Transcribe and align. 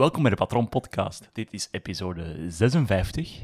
Welkom 0.00 0.22
bij 0.22 0.30
de 0.30 0.36
Patron 0.36 0.68
Podcast. 0.68 1.28
Dit 1.32 1.52
is 1.52 1.68
episode 1.70 2.50
56. 2.50 3.42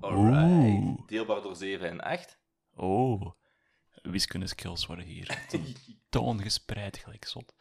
Alright. 0.00 1.08
Deelbaar 1.08 1.42
door 1.42 1.56
7 1.56 1.88
en 1.88 2.00
8. 2.00 2.38
Oh, 2.74 3.30
wiskundeskills 4.02 4.86
worden 4.86 5.04
hier 5.04 5.46
toongespreid 6.08 6.96
gelijk 6.96 7.24
zot. 7.24 7.54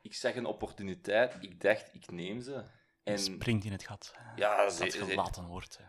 Ik 0.00 0.14
zeg 0.14 0.36
een 0.36 0.44
opportuniteit. 0.46 1.36
Ik 1.40 1.60
dacht, 1.60 1.94
ik 1.94 2.10
neem 2.10 2.40
ze. 2.40 2.64
En 3.02 3.18
Springt 3.18 3.64
in 3.64 3.72
het 3.72 3.86
gat. 3.86 4.14
Ja, 4.36 4.56
dat 4.62 4.72
ze- 4.72 4.90
gelaten 4.90 5.46
wordt. 5.46 5.80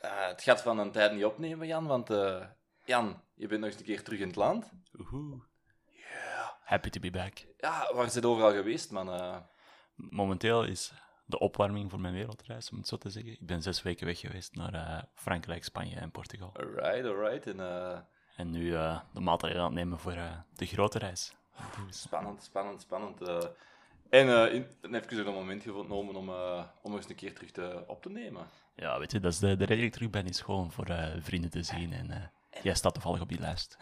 eh, 0.00 0.26
het 0.28 0.42
gaat 0.42 0.62
van 0.62 0.78
een 0.78 0.92
tijd 0.92 1.12
niet 1.14 1.24
opnemen, 1.24 1.66
Jan. 1.66 1.86
Want 1.86 2.10
eh, 2.10 2.46
Jan, 2.84 3.22
je 3.34 3.46
bent 3.46 3.60
nog 3.60 3.70
eens 3.70 3.78
een 3.78 3.86
keer 3.86 4.02
terug 4.02 4.20
in 4.20 4.26
het 4.26 4.36
land. 4.36 4.70
Woehoe. 4.92 5.42
Happy 6.64 6.88
to 6.90 7.00
be 7.00 7.10
back. 7.10 7.46
Ja, 7.58 7.94
waar 7.94 8.10
zit 8.10 8.24
overal 8.24 8.52
geweest, 8.52 8.90
man? 8.90 9.12
Eh, 9.12 9.36
Momenteel 9.94 10.64
is 10.64 10.92
de 11.32 11.38
opwarming 11.38 11.90
voor 11.90 12.00
mijn 12.00 12.14
wereldreis, 12.14 12.70
om 12.70 12.78
het 12.78 12.88
zo 12.88 12.96
te 12.96 13.10
zeggen. 13.10 13.32
Ik 13.32 13.46
ben 13.46 13.62
zes 13.62 13.82
weken 13.82 14.06
weg 14.06 14.18
geweest 14.18 14.54
naar 14.54 14.74
eh, 14.74 15.02
Frankrijk, 15.14 15.64
Spanje 15.64 15.96
en 15.96 16.10
Portugal. 16.10 16.52
alright, 16.56 17.06
alright. 17.06 17.46
En, 17.46 17.60
eh, 17.60 17.98
En 18.36 18.50
nu 18.50 18.74
eh, 18.74 19.00
de 19.12 19.20
maatregelen 19.20 19.64
aan 19.64 19.70
het 19.70 19.78
nemen 19.78 19.98
voor 19.98 20.16
de 20.54 20.66
grote 20.66 20.98
reis. 20.98 21.34
Spannend, 21.88 22.42
spannend, 22.42 22.80
spannend. 22.80 23.20
en 24.08 24.52
in, 24.52 24.66
even 24.94 25.26
een 25.26 25.34
moment 25.34 25.62
genomen 25.62 26.14
om, 26.14 26.30
om 26.82 26.96
eens 26.96 27.08
een 27.08 27.14
keer 27.14 27.34
terug 27.34 27.50
te, 27.50 27.84
op 27.86 28.02
te 28.02 28.10
nemen. 28.10 28.46
ja, 28.74 28.98
weet 28.98 29.12
je, 29.12 29.20
dat 29.20 29.32
is 29.32 29.38
de, 29.38 29.56
de 29.56 29.64
reden 29.64 29.76
dat 29.76 29.84
ik 29.86 29.92
terug 29.92 30.10
ben, 30.10 30.26
is 30.26 30.40
gewoon 30.40 30.72
voor 30.72 30.86
vrienden 31.20 31.50
te 31.50 31.62
zien. 31.62 31.92
En 31.92 32.32
jij 32.62 32.74
staat 32.74 32.94
toevallig 32.94 33.20
op 33.20 33.28
die 33.28 33.40
lijst. 33.40 33.76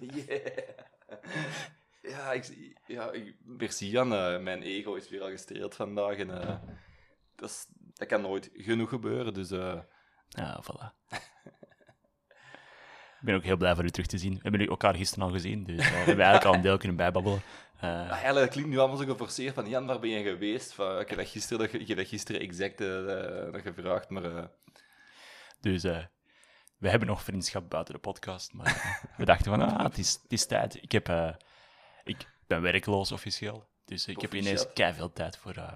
Yeah. 0.00 1.76
Ja, 2.08 2.32
ik, 2.32 2.74
ja 2.86 3.10
ik, 3.12 3.34
merci 3.44 3.90
Jan. 3.90 4.12
eh, 4.12 4.38
mijn 4.38 4.62
ego 4.62 4.94
is 4.94 5.08
weer 5.08 5.22
al 5.22 5.28
gestreeld 5.30 5.74
vandaag. 5.74 6.16
En, 6.16 6.40
eh, 6.42 6.56
dat, 7.36 7.50
is, 7.50 7.66
dat 7.94 8.08
kan 8.08 8.20
nooit 8.20 8.50
genoeg 8.54 8.88
gebeuren. 8.88 9.34
Dus 9.34 9.50
eh, 9.50 9.80
Ja, 10.28 10.62
voilà. 10.62 10.94
Ik 13.20 13.32
ben 13.32 13.34
ook 13.34 13.44
heel 13.44 13.56
blij 13.56 13.74
voor 13.74 13.84
u 13.84 13.90
terug 13.90 14.06
te 14.06 14.18
zien. 14.18 14.34
We 14.34 14.38
hebben 14.42 14.60
u 14.60 14.66
elkaar 14.66 14.94
gisteren 14.94 15.24
al 15.26 15.32
gezien, 15.32 15.64
dus 15.64 15.76
we 15.76 15.82
hebben 15.96 16.14
eigenlijk 16.24 16.44
al 16.44 16.54
een 16.54 16.60
deel 16.60 16.76
kunnen 16.78 16.96
bijbabbelen. 16.96 17.40
Ja, 17.80 18.32
dat 18.32 18.48
klinkt 18.48 18.70
nu 18.70 18.78
allemaal 18.78 18.96
zo 18.96 19.04
geforceerd 19.04 19.54
van 19.54 19.68
Jan, 19.68 19.86
waar 19.86 19.98
ben 20.00 20.10
je 20.10 20.22
geweest? 20.22 20.72
Van, 20.72 21.00
ik 21.00 21.08
heb 21.08 21.18
dat 21.18 21.28
gisteren, 21.28 21.58
dat, 21.58 21.70
je- 21.72 21.78
ik 21.78 21.88
heb 21.88 21.96
dat 21.96 22.08
gisteren 22.08 22.40
exact 22.40 22.78
dat 22.78 23.62
gevraagd, 23.62 24.10
maar 24.10 24.50
dus 25.60 25.82
we 26.78 26.88
hebben 26.88 27.08
nog 27.08 27.22
vriendschap 27.22 27.70
buiten 27.70 27.94
de 27.94 28.00
podcast, 28.00 28.52
maar 28.52 28.98
we 29.16 29.24
dachten 29.24 29.50
van, 29.50 29.60
ah, 29.76 29.84
het 29.84 29.98
is, 29.98 30.18
het 30.22 30.32
is 30.32 30.46
tijd. 30.46 30.82
Ik, 30.82 30.92
heb, 30.92 31.06
ik 32.06 32.28
ben 32.46 32.62
werkloos 32.62 33.12
officieel, 33.12 33.68
dus 33.84 34.06
ik 34.06 34.20
heb 34.20 34.34
ineens 34.34 34.66
veel 34.74 35.12
tijd 35.12 35.36
voor 35.36 35.54
eh, 35.54 35.72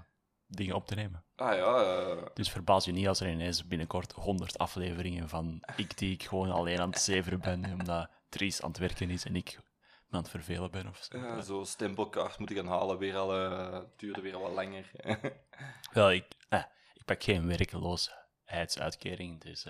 dingen 0.47 0.75
op 0.75 0.87
te 0.87 0.94
nemen. 0.94 1.25
ah 1.37 1.56
ja, 1.56 2.31
Dus 2.34 2.50
verbaas 2.50 2.84
je 2.84 2.93
niet 2.93 3.09
als 3.09 3.21
er 3.21 3.28
ineens 3.31 3.66
binnenkort 3.66 4.12
100 4.12 4.59
afleveringen 4.59 5.28
van 5.28 5.62
ik 5.77 5.99
die 5.99 6.12
ik 6.12 6.22
gewoon 6.22 6.50
alleen 6.50 6.81
aan 6.81 6.91
het 6.91 7.00
zeveren 7.00 7.41
ben, 7.41 7.65
omdat 7.65 8.10
Dries 8.28 8.62
aan 8.62 8.69
het 8.69 8.78
werken 8.78 9.10
is 9.10 9.25
en 9.25 9.37
ik 9.37 9.59
me 10.06 10.16
aan 10.16 10.22
het 10.22 10.31
vervelen 10.31 10.71
ben 10.71 10.88
of 10.88 11.09
zo. 11.10 11.19
ja, 11.19 11.41
zo 11.41 11.65
stempelkaart 11.65 12.38
moet 12.38 12.50
ik 12.50 12.56
gaan 12.56 12.66
halen, 12.66 12.99
weer 12.99 13.16
al, 13.16 13.31
het 13.72 13.99
duurde 13.99 14.21
weer 14.21 14.38
wat 14.38 14.53
langer. 14.53 14.91
Wel, 15.93 16.12
ik, 16.12 16.26
eh, 16.49 16.65
ik 16.94 17.05
pak 17.05 17.22
geen 17.22 17.47
werkloosheidsuitkering, 17.47 19.41
dus 19.41 19.66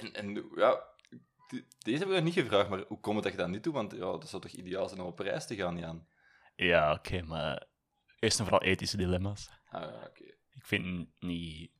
en, 0.00 0.12
en 0.14 0.50
ja, 0.56 0.82
deze 1.78 1.98
hebben 1.98 2.16
we 2.16 2.22
nog 2.22 2.34
niet 2.34 2.44
gevraagd, 2.44 2.68
maar 2.68 2.84
hoe 2.88 3.00
komt 3.00 3.14
het 3.14 3.24
dat 3.24 3.32
je 3.32 3.38
dat 3.38 3.48
niet 3.48 3.62
doet? 3.64 3.74
Want 3.74 3.92
ja, 3.92 3.98
dat 3.98 4.28
zou 4.28 4.42
toch 4.42 4.50
ideaal 4.50 4.88
zijn 4.88 5.00
om 5.00 5.06
op 5.06 5.18
reis 5.18 5.46
te 5.46 5.56
gaan, 5.56 5.78
Jan? 5.78 6.06
ja, 6.56 6.92
oké, 6.92 7.22
maar 7.22 7.66
eerst 8.18 8.38
en 8.38 8.44
vooral 8.44 8.62
ethische 8.62 8.96
dilemma's. 8.96 9.50
Ah 9.70 9.80
ja, 9.80 10.06
oké. 10.06 10.24
Ik 10.50 10.64
vind 10.64 11.08
niet... 11.18 11.72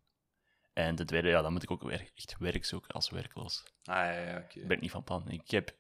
En 0.73 0.95
ten 0.95 1.07
tweede, 1.07 1.29
ja, 1.29 1.43
dan 1.43 1.53
moet 1.53 1.63
ik 1.63 1.71
ook 1.71 1.83
weer 1.83 2.11
echt 2.15 2.37
werk 2.39 2.65
zoeken 2.65 2.95
als 2.95 3.11
werkloos. 3.11 3.65
Ah 3.85 3.95
ja, 3.95 4.21
ja, 4.21 4.39
oké. 4.39 4.61
Ik 4.61 4.69
ben 4.69 4.81
niet 4.81 4.91
van 4.91 5.05
plan. 5.05 5.29
Ik 5.29 5.51
heb 5.51 5.77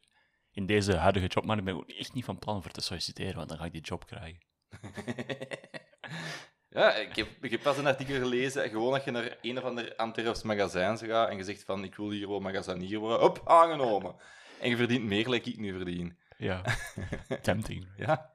in 0.50 0.66
deze 0.66 0.96
huidige 0.96 1.26
jobmarkt 1.26 1.64
ben 1.64 1.74
ik 1.74 1.80
ook 1.80 1.88
echt 1.88 2.12
niet 2.12 2.24
van 2.24 2.38
plan 2.38 2.62
voor 2.62 2.70
te 2.70 2.80
solliciteren, 2.80 3.36
want 3.36 3.48
dan 3.48 3.58
ga 3.58 3.64
ik 3.64 3.72
die 3.72 3.80
job 3.80 4.06
krijgen. 4.06 4.42
ja, 6.74 6.94
ik 6.94 7.16
heb, 7.16 7.28
ik 7.40 7.50
heb 7.50 7.62
pas 7.62 7.78
een 7.78 7.86
artikel 7.86 8.14
gelezen. 8.14 8.68
Gewoon 8.68 8.92
dat 8.92 9.04
je 9.04 9.10
naar 9.10 9.38
een 9.40 9.58
of 9.58 9.64
ander 9.64 9.96
Antwerps 9.96 10.42
magazijn 10.42 10.98
gaat 10.98 11.28
en 11.28 11.36
je 11.36 11.44
zegt 11.44 11.64
van 11.64 11.84
ik 11.84 11.94
wil 11.94 12.10
hier 12.10 12.28
wel 12.28 12.40
magazinier 12.40 12.98
worden. 12.98 13.20
Hop, 13.20 13.42
aangenomen. 13.44 14.14
En 14.60 14.70
je 14.70 14.76
verdient 14.76 15.04
meer 15.04 15.24
dan 15.24 15.34
ik 15.34 15.58
nu 15.58 15.72
verdien. 15.72 16.18
Ja, 16.36 16.62
tempting. 17.42 17.88
Ja. 17.96 18.32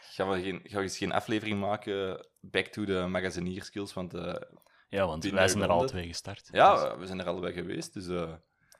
Gaan 0.00 0.30
we, 0.30 0.42
geen, 0.42 0.60
gaan 0.64 0.78
we 0.78 0.82
eens 0.82 0.98
geen 0.98 1.12
aflevering 1.12 1.60
maken 1.60 2.26
back 2.40 2.66
to 2.66 2.84
the 2.84 3.06
magazinier 3.08 3.62
skills? 3.62 3.92
Want 3.92 4.14
eh, 4.14 4.34
Ja, 4.88 5.06
want 5.06 5.24
wij 5.24 5.48
zijn 5.48 5.62
er 5.62 5.68
al 5.68 5.86
twee 5.86 6.06
gestart. 6.06 6.46
Dus 6.46 6.60
ja, 6.60 6.98
we 6.98 7.06
zijn 7.06 7.20
er 7.20 7.26
allebei 7.26 7.52
geweest. 7.52 7.92
Dus 7.92 8.08
eh, 8.08 8.32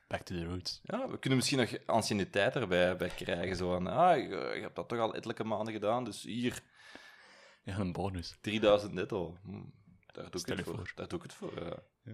back 0.08 0.22
to 0.22 0.34
the 0.34 0.44
roots. 0.44 0.80
ja, 0.82 1.08
we 1.08 1.18
kunnen 1.18 1.38
misschien 1.38 1.58
nog 1.58 1.86
anciëniteit 1.86 2.56
erbij 2.56 2.96
bij 2.96 3.08
krijgen. 3.08 3.56
Zo 3.56 3.70
van, 3.70 3.86
ah, 3.86 4.16
je, 4.16 4.28
je 4.54 4.60
hebt 4.60 4.76
dat 4.76 4.88
toch 4.88 4.98
al 4.98 5.14
ettelijke 5.14 5.44
maanden 5.44 5.72
gedaan, 5.72 6.04
dus 6.04 6.22
hier, 6.22 6.62
Ja, 7.66 7.78
een 7.78 7.92
bonus. 7.92 8.36
3000 8.40 8.92
netto. 8.92 9.36
Hm, 9.42 9.52
daar 10.06 10.24
doe 10.24 10.24
ik 10.32 10.38
Stel 10.38 10.56
het 10.56 10.64
voor. 10.64 10.74
voor. 10.74 10.92
Daar 10.94 11.08
doe 11.08 11.18
ik 11.18 11.22
het 11.24 11.34
voor. 11.34 11.56
eh. 11.56 12.12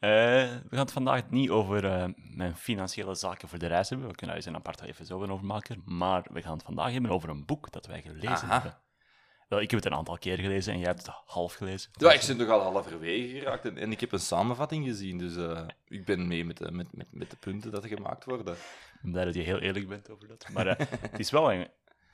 Eh, 0.00 0.50
we 0.50 0.68
gaan 0.70 0.78
het 0.78 0.92
vandaag 0.92 1.30
niet 1.30 1.50
over 1.50 1.84
eh, 1.84 2.08
mijn 2.16 2.56
financiële 2.56 3.14
zaken 3.14 3.48
voor 3.48 3.58
de 3.58 3.66
reis 3.66 3.88
hebben. 3.88 4.08
We 4.08 4.14
kunnen 4.14 4.36
daar 4.36 4.44
eens 4.44 4.54
een 4.54 4.60
apart 4.60 4.80
even 4.82 5.06
zo 5.06 5.22
over 5.26 5.44
maken. 5.46 5.82
Maar 5.84 6.26
we 6.32 6.42
gaan 6.42 6.52
het 6.52 6.62
vandaag 6.62 6.92
hebben 6.92 7.10
over 7.10 7.28
een 7.28 7.44
boek 7.46 7.72
dat 7.72 7.86
wij 7.86 8.02
gelezen 8.02 8.28
Aha. 8.30 8.52
hebben. 8.52 8.80
Wel, 9.48 9.60
ik 9.60 9.70
heb 9.70 9.80
het 9.82 9.92
een 9.92 9.98
aantal 9.98 10.18
keer 10.18 10.38
gelezen 10.38 10.72
en 10.72 10.78
jij 10.78 10.88
hebt 10.88 11.06
het 11.06 11.14
half 11.26 11.54
gelezen. 11.54 11.90
Ja, 11.92 12.12
ik 12.12 12.24
ben 12.26 12.36
toch 12.38 12.48
al 12.48 12.60
halverwege 12.60 13.38
geraakt 13.38 13.64
en, 13.64 13.76
en 13.78 13.90
ik 13.92 14.00
heb 14.00 14.12
een 14.12 14.18
samenvatting 14.18 14.84
gezien, 14.84 15.18
dus 15.18 15.36
eh, 15.36 15.66
ik 15.88 16.04
ben 16.04 16.26
mee 16.28 16.44
met 16.44 16.56
de, 16.56 16.72
met, 16.72 16.96
met, 16.96 17.08
met 17.12 17.30
de 17.30 17.36
punten 17.36 17.70
dat 17.70 17.82
er 17.82 17.88
gemaakt 17.88 18.24
worden. 18.24 18.54
Ik 18.54 18.98
ben 19.02 19.12
blij 19.12 19.24
dat 19.24 19.34
je 19.34 19.42
heel 19.42 19.58
eerlijk 19.58 19.88
bent 19.88 20.10
over 20.10 20.28
dat. 20.28 20.48
Maar 20.52 20.66
het 21.00 21.18
is 21.18 21.30
wel 21.30 21.52
een, 21.52 21.68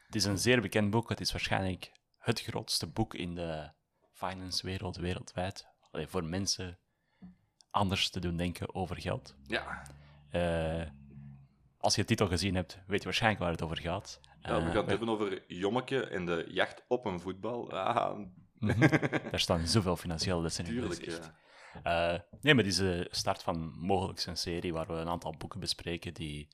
het 0.06 0.14
is 0.14 0.24
een 0.24 0.38
zeer 0.38 0.60
bekend 0.60 0.91
boek. 0.91 1.08
Het 1.08 1.20
is 1.20 1.32
waarschijnlijk 1.32 1.92
het 2.22 2.41
grootste 2.41 2.87
boek 2.87 3.15
in 3.15 3.34
de 3.34 3.71
finance-wereld 4.12 4.97
wereldwijd. 4.97 5.66
Allee, 5.91 6.06
voor 6.06 6.25
mensen 6.25 6.78
anders 7.71 8.10
te 8.10 8.21
doen 8.21 8.37
denken 8.37 8.75
over 8.75 9.00
geld. 9.00 9.37
Ja, 9.47 9.83
Eh, 10.31 10.87
als 11.78 11.94
je 11.94 12.00
de 12.00 12.06
titel 12.06 12.27
gezien 12.27 12.55
hebt, 12.55 12.78
weet 12.87 12.99
je 12.99 13.05
waarschijnlijk 13.05 13.43
waar 13.43 13.53
het 13.53 13.62
over 13.62 13.78
gaat. 13.81 14.21
ja 14.22 14.31
we 14.41 14.47
Eh, 14.60 14.66
gaan 14.66 14.77
het 14.77 14.87
hebben 14.87 15.09
over 15.09 15.44
Jommeke 15.53 16.06
en 16.06 16.27
de 16.27 16.44
jacht 16.49 16.84
op 16.88 17.05
een 17.05 17.21
voetbal. 17.21 17.71
Ah, 17.72 18.19
Mhm. 18.59 18.81
Daar 19.31 19.41
staan 19.41 19.66
zoveel 19.66 19.97
financiële 19.97 20.41
lessen 20.43 20.65
in. 20.65 20.71
tuurlijk. 20.71 21.00
echt- 21.06 21.31
ja. 21.83 22.12
Eh, 22.15 22.21
nee, 22.41 22.54
maar 22.54 22.65
dit 22.65 22.72
is 22.72 22.78
de 22.78 23.09
start 23.10 23.43
van 23.43 23.59
mogelijk 23.78 24.25
een 24.27 24.37
serie 24.37 24.72
waar 24.72 24.86
we 24.86 24.92
een 24.92 25.09
aantal 25.09 25.34
boeken 25.39 25.60
bespreken 25.60 26.15
die, 26.15 26.48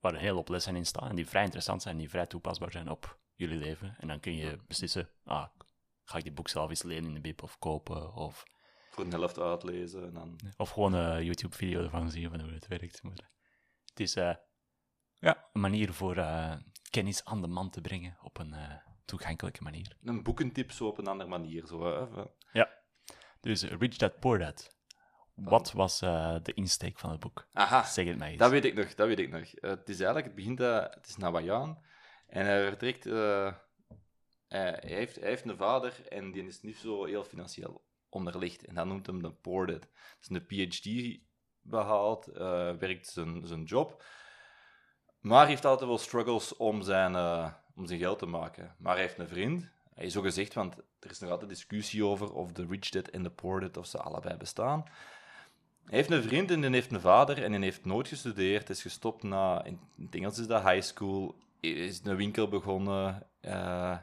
waar 0.00 0.12
een 0.12 0.20
hele 0.20 0.34
hoop 0.34 0.48
lessen 0.48 0.76
in 0.76 0.86
staan 0.86 1.08
en 1.08 1.16
die 1.16 1.26
vrij 1.28 1.42
interessant 1.44 1.82
zijn, 1.82 1.96
die 1.96 2.10
vrij 2.10 2.26
toepasbaar 2.26 2.70
zijn 2.72 2.90
op 2.90 3.18
jullie 3.40 3.58
leven. 3.58 3.96
En 3.98 4.08
dan 4.08 4.20
kun 4.20 4.34
je 4.34 4.58
beslissen, 4.68 5.08
ah, 5.24 5.46
ga 6.04 6.16
ik 6.18 6.22
die 6.22 6.32
boek 6.32 6.48
zelf 6.48 6.68
eens 6.68 6.82
lenen 6.82 7.08
in 7.08 7.14
de 7.14 7.20
bib 7.20 7.42
of 7.42 7.58
kopen, 7.58 8.14
of, 8.14 8.44
Voor 8.90 9.04
een 9.04 9.10
helft 9.10 9.38
uitlezen 9.38 10.04
en 10.06 10.12
dan... 10.14 10.38
of 10.56 10.70
gewoon 10.70 10.92
een 10.92 11.24
YouTube-video 11.24 11.82
ervan 11.82 12.10
zien 12.10 12.30
van 12.30 12.40
hoe 12.40 12.52
het 12.52 12.66
werkt. 12.66 13.02
Maar 13.02 13.30
het 13.84 14.00
is 14.00 14.16
eh, 14.16 14.34
ja, 15.14 15.48
een 15.52 15.60
manier 15.60 15.92
voor 15.92 16.16
eh, 16.16 16.56
kennis 16.90 17.24
aan 17.24 17.40
de 17.40 17.46
man 17.48 17.70
te 17.70 17.80
brengen 17.80 18.18
op 18.22 18.38
een 18.38 18.54
eh, 18.54 18.74
toegankelijke 19.04 19.62
manier. 19.62 19.96
Een 20.04 20.22
boekentip 20.22 20.70
zo 20.72 20.86
op 20.86 20.98
een 20.98 21.06
andere 21.06 21.30
manier. 21.30 21.66
Zo, 21.66 22.06
van- 22.12 22.30
Dus 23.40 23.62
Rich 23.62 23.96
Dad 23.96 24.18
Poor 24.18 24.38
Dad. 24.38 24.78
Wat 25.34 25.72
was 25.72 26.00
eh, 26.02 26.36
de 26.42 26.52
insteek 26.54 26.98
van 26.98 27.10
het 27.10 27.20
boek? 27.20 27.46
Aha, 27.52 27.82
Zeg 27.84 28.06
het 28.06 28.18
mij 28.18 28.30
eens. 28.30 28.38
dat 28.38 28.50
weet 28.50 28.64
ik 28.64 28.74
nog, 28.74 28.94
dat 28.94 29.06
weet 29.06 29.18
ik 29.18 29.30
nog. 29.30 29.50
Het 29.54 29.88
is 29.88 29.96
eigenlijk, 29.96 30.26
het 30.26 30.34
begint, 30.34 30.60
eh, 30.60 30.82
het 30.82 31.06
is 31.06 31.16
Nawajaan. 31.16 31.78
En 32.30 32.46
hij 32.46 32.68
vertrekt, 32.68 33.06
eh, 33.06 33.52
hij, 34.48 34.80
heeft, 34.80 35.16
hij 35.16 35.28
heeft 35.28 35.44
een 35.44 35.56
vader 35.56 36.08
en 36.08 36.32
die 36.32 36.46
is 36.46 36.62
niet 36.62 36.76
zo 36.76 37.04
heel 37.04 37.24
financieel 37.24 37.84
onderlegd. 38.08 38.64
En 38.64 38.74
dat 38.74 38.86
noemt 38.86 39.06
hem 39.06 39.20
de. 39.20 39.32
Dat 39.40 39.88
is 40.20 40.28
een 40.28 40.46
PhD 40.46 41.20
behaald, 41.60 42.26
eh, 42.26 42.72
werkt 42.72 43.06
zijn, 43.08 43.46
zijn 43.46 43.62
job. 43.62 44.04
Maar 45.20 45.46
heeft 45.46 45.64
altijd 45.64 45.88
wel 45.88 45.98
struggles 45.98 46.56
om 46.56 46.82
zijn, 46.82 47.14
eh, 47.14 47.52
om 47.74 47.86
zijn 47.86 47.98
geld 47.98 48.18
te 48.18 48.26
maken. 48.26 48.74
Maar 48.78 48.92
hij 48.92 49.02
heeft 49.02 49.18
een 49.18 49.28
vriend, 49.28 49.68
Hij 49.94 50.04
is 50.04 50.12
zo 50.12 50.22
gezegd, 50.22 50.54
want 50.54 50.76
er 51.00 51.10
is 51.10 51.18
nog 51.18 51.30
altijd 51.30 51.50
discussie 51.50 52.04
over 52.04 52.32
of 52.32 52.52
de 52.52 52.66
rich 52.66 52.90
en 52.90 53.22
de 53.22 53.30
poor 53.30 53.70
of 53.76 53.86
ze 53.86 53.98
allebei 53.98 54.36
bestaan. 54.36 54.84
Hij 55.84 55.98
heeft 55.98 56.10
een 56.10 56.22
vriend 56.22 56.50
en 56.50 56.60
die 56.60 56.70
heeft 56.70 56.92
een 56.92 57.00
vader 57.00 57.42
en 57.42 57.52
die 57.52 57.60
heeft 57.60 57.84
nooit 57.84 58.08
gestudeerd. 58.08 58.70
is 58.70 58.82
gestopt 58.82 59.22
na, 59.22 59.64
in 59.64 59.80
Engels 60.10 60.38
is 60.38 60.46
dat 60.46 60.62
high 60.62 60.82
school, 60.82 61.34
is 61.60 62.00
een 62.04 62.16
winkel 62.16 62.48
begonnen. 62.48 63.30
eh, 63.40 63.98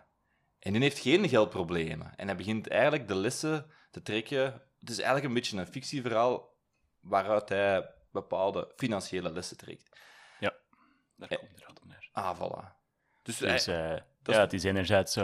en 0.60 0.74
die 0.74 0.82
heeft 0.82 1.00
geen 1.00 1.30
geldproblemen. 1.30 2.16
En 2.16 2.28
hij 2.28 2.36
begint 2.36 2.68
eigenlijk 2.68 3.08
de 3.08 3.16
lessen 3.16 3.72
te 3.92 4.02
trekken. 4.02 4.44
Het 4.80 4.90
is 4.90 4.96
eigenlijk 4.98 5.26
een 5.28 5.34
beetje 5.34 5.58
een 5.58 5.68
fictieverhaal 5.68 6.56
waaruit 7.00 7.50
hij 7.50 7.94
bepaalde 8.12 8.72
financiële 8.76 9.32
lessen 9.32 9.58
trekt. 9.58 10.00
Daar 10.40 11.30
Eh, 11.30 11.38
komt 11.38 11.50
het 11.52 11.60
inderdaad 11.60 11.80
op 11.82 11.88
neer. 11.88 12.10
Ah, 12.12 12.36
voilà. 12.40 12.76
Dus, 13.24 13.38
Dus 13.38 13.66
hij- 13.66 13.96
eh, 13.96 14.02
ja, 14.24 14.40
het 14.40 14.54
is 14.54 14.64
enerzijds 14.64 15.18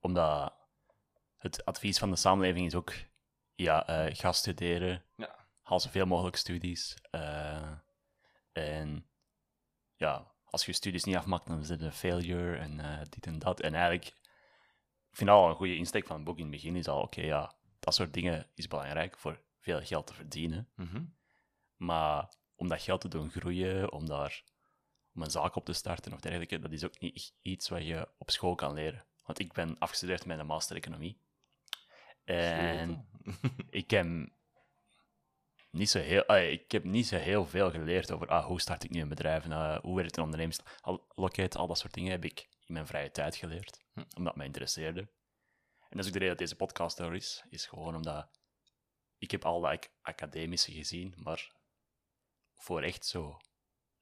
omdat 0.00 0.54
het 1.36 1.64
advies 1.64 1.98
van 1.98 2.10
de 2.10 2.16
samenleving 2.16 2.66
is 2.66 2.74
ook 2.74 2.92
ja, 3.54 3.86
eh, 3.86 4.14
ga 4.14 4.32
studeren, 4.32 5.04
Ja. 5.16 5.46
haal 5.62 5.80
zoveel 5.80 6.06
mogelijk 6.06 6.36
studies. 6.36 6.96
eh, 7.10 7.72
en 8.52 9.08
ja, 9.96 10.34
als 10.56 10.66
je 10.66 10.72
studies 10.72 11.04
niet 11.04 11.16
afmaakt, 11.16 11.46
dan 11.46 11.60
is 11.60 11.68
het 11.68 11.80
een 11.80 11.92
failure 11.92 12.56
en 12.56 12.80
eh, 12.80 12.98
dit 13.08 13.26
en 13.26 13.38
dat. 13.38 13.60
En 13.60 13.74
eigenlijk, 13.74 14.06
ik 15.10 15.16
vind 15.16 15.30
al 15.30 15.48
een 15.48 15.54
goede 15.54 15.76
insteek 15.76 16.06
van 16.06 16.16
het 16.16 16.24
boek 16.24 16.36
in 16.36 16.42
het 16.42 16.50
begin 16.50 16.76
is 16.76 16.88
al, 16.88 17.02
oké, 17.02 17.20
ja, 17.20 17.54
dat 17.80 17.94
soort 17.94 18.14
dingen 18.14 18.46
is 18.54 18.68
belangrijk 18.68 19.18
voor 19.18 19.40
veel 19.58 19.80
geld 19.80 20.06
te 20.06 20.14
verdienen. 20.14 20.68
Mhm. 20.74 21.04
Maar 21.76 22.34
om 22.54 22.68
dat 22.68 22.82
geld 22.82 23.00
te 23.00 23.08
doen 23.08 23.30
groeien, 23.30 23.92
om 23.92 24.06
daar 24.06 24.42
om 25.14 25.22
een 25.22 25.30
zaak 25.30 25.56
op 25.56 25.64
te 25.64 25.72
starten 25.72 26.12
of 26.12 26.20
dergelijke, 26.20 26.58
dat 26.58 26.72
is 26.72 26.84
ook 26.84 27.00
niet 27.00 27.34
iets 27.42 27.68
wat 27.68 27.86
je 27.86 28.08
op 28.18 28.30
school 28.30 28.54
kan 28.54 28.72
leren. 28.72 29.04
Want 29.24 29.38
ik 29.38 29.52
ben 29.52 29.78
afgestudeerd 29.78 30.26
met 30.26 30.38
een 30.38 30.46
master 30.46 30.76
economie. 30.76 31.20
En 32.24 33.08
ik 33.70 33.90
heb 33.90 34.06
niet 35.76 35.90
zo 35.90 35.98
heel, 35.98 36.24
ah, 36.24 36.50
ik 36.50 36.70
heb 36.72 36.84
niet 36.84 37.06
zo 37.06 37.16
heel 37.16 37.46
veel 37.46 37.70
geleerd 37.70 38.12
over 38.12 38.28
ah, 38.28 38.44
hoe 38.46 38.60
start 38.60 38.84
ik 38.84 38.90
nu 38.90 39.00
een 39.00 39.08
bedrijf, 39.08 39.44
en, 39.44 39.52
ah, 39.52 39.80
hoe 39.82 39.96
werkt 39.96 40.16
een 40.16 40.22
onderneming, 40.22 40.60
al, 40.80 41.06
loket, 41.14 41.56
al 41.56 41.66
dat 41.66 41.78
soort 41.78 41.94
dingen 41.94 42.10
heb 42.10 42.24
ik 42.24 42.48
in 42.66 42.74
mijn 42.74 42.86
vrije 42.86 43.10
tijd 43.10 43.36
geleerd, 43.36 43.84
Hm. 43.92 43.98
omdat 44.00 44.26
het 44.26 44.36
mij 44.36 44.46
interesseerde. 44.46 45.00
En 45.88 45.96
dat 45.96 46.00
is 46.00 46.06
ook 46.06 46.12
de 46.12 46.18
reden 46.18 46.36
dat 46.36 46.38
deze 46.38 46.56
podcast 46.56 46.98
er 46.98 47.14
is, 47.14 47.44
is 47.48 47.66
gewoon 47.66 47.94
omdat 47.94 48.28
ik 49.18 49.30
heb 49.30 49.44
al 49.44 49.60
dat 49.60 49.70
ac- 49.70 49.90
academische 50.02 50.72
gezien, 50.72 51.14
maar 51.16 51.52
voor 52.54 52.82
echt 52.82 53.06
zo 53.06 53.36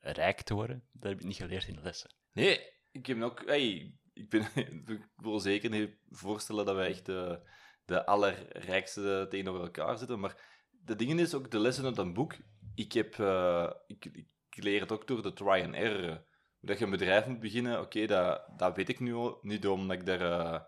rijk 0.01 0.41
te 0.43 0.55
worden, 0.55 0.89
dat 0.93 1.11
heb 1.11 1.21
ik 1.21 1.27
niet 1.27 1.37
geleerd 1.37 1.67
in 1.67 1.75
de 1.75 1.83
lessen. 1.83 2.15
Nee, 2.33 2.73
ik 2.91 3.07
heb 3.07 3.23
ook... 3.23 3.47
Hey, 3.47 3.95
ik, 4.13 4.29
ben, 4.31 4.49
ik 4.87 5.09
wil 5.17 5.41
zeker 5.41 5.71
niet 5.71 5.97
voorstellen 6.11 6.65
dat 6.67 6.75
wij 6.75 6.89
echt 6.89 7.07
de, 7.07 7.49
de 7.85 8.07
allerrijkste 8.07 9.27
tegenover 9.31 9.61
elkaar 9.63 9.99
zitten, 9.99 10.21
maar 10.21 10.54
de 10.85 10.97
dingen 10.97 11.19
is 11.19 11.35
ook 11.35 11.51
de 11.51 11.59
lessen 11.59 11.85
uit 11.85 11.99
een 11.99 12.15
boek. 12.15 12.35
Ik, 12.75 12.93
heb, 12.93 13.19
eh, 13.19 13.71
ik, 13.87 14.05
ik 14.51 14.63
leer 14.63 14.81
het 14.81 14.93
ook 14.93 15.07
door 15.07 15.23
de 15.23 15.33
try 15.33 15.63
and 15.63 15.75
error. 15.75 16.25
Dat 16.61 16.79
je 16.79 16.85
een 16.85 16.91
bedrijf 16.91 17.27
moet 17.27 17.41
beginnen, 17.41 17.81
oké, 17.81 18.07
dat, 18.07 18.49
dat 18.57 18.77
weet 18.77 18.89
ik 18.89 19.01
nu 19.01 19.15
al, 19.15 19.39
niet 19.43 19.67
omdat 19.67 19.97
ik 19.97 20.07
daar 20.07 20.21
eh, 20.21 20.61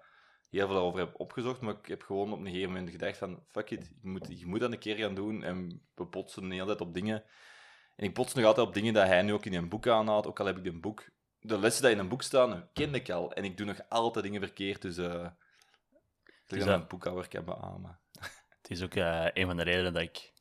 heel 0.51 0.67
veel 0.67 0.77
over 0.77 0.99
heb 0.99 1.21
opgezocht, 1.21 1.61
maar 1.61 1.75
ik 1.75 1.87
heb 1.87 2.03
gewoon 2.03 2.33
op 2.33 2.39
een 2.39 2.47
gegeven 2.47 2.69
moment 2.69 2.91
gedacht 2.91 3.19
van, 3.19 3.45
fuck 3.49 3.71
it, 3.71 3.93
je 4.03 4.09
moet, 4.09 4.39
je 4.39 4.47
moet 4.47 4.61
dat 4.61 4.73
een 4.73 4.79
keer 4.79 4.97
gaan 4.97 5.15
doen 5.15 5.43
en 5.43 5.87
we 5.95 6.05
botsen 6.05 6.49
de 6.49 6.55
hele 6.55 6.67
tijd 6.67 6.81
op 6.81 6.95
dingen. 6.95 7.25
En 7.97 8.05
ik 8.05 8.15
bots 8.15 8.35
nog 8.35 8.45
altijd 8.45 8.67
op 8.67 8.75
dingen 8.75 8.95
dat 8.95 9.07
hij 9.07 9.23
nu 9.23 9.33
ook 9.33 9.45
in 9.45 9.55
een 9.55 9.69
boek 9.69 9.87
aanhaalt, 9.87 10.27
ook 10.27 10.41
al 10.41 10.47
heb 10.47 10.59
ik 10.59 10.67
een 10.67 10.81
boek 10.81 11.05
de 11.47 11.59
lessen 11.59 11.83
die 11.83 11.93
in 11.93 11.99
een 11.99 12.09
boek 12.09 12.23
staan, 12.23 12.69
ken 12.73 12.95
ik 12.95 13.11
al. 13.11 13.33
En 13.33 13.45
ik 13.45 13.57
doe 13.57 13.67
nog 13.67 13.81
altijd 13.89 14.25
dingen 14.25 14.41
verkeerd, 14.41 14.83
dus... 14.83 14.97
eh 14.97 15.29
ik 16.25 16.57
Dus 16.57 16.65
dat 16.65 16.81
een 16.81 16.87
boekhouder 16.87 17.29
kan 17.29 17.45
beamen. 17.45 18.01
Het 18.67 18.77
is 18.77 18.83
ook 18.83 18.95
eh, 18.95 19.27
een 19.33 19.47
van 19.47 19.57
de 19.57 19.63
redenen 19.63 19.93
dat 19.93 20.03
ik... 20.03 20.33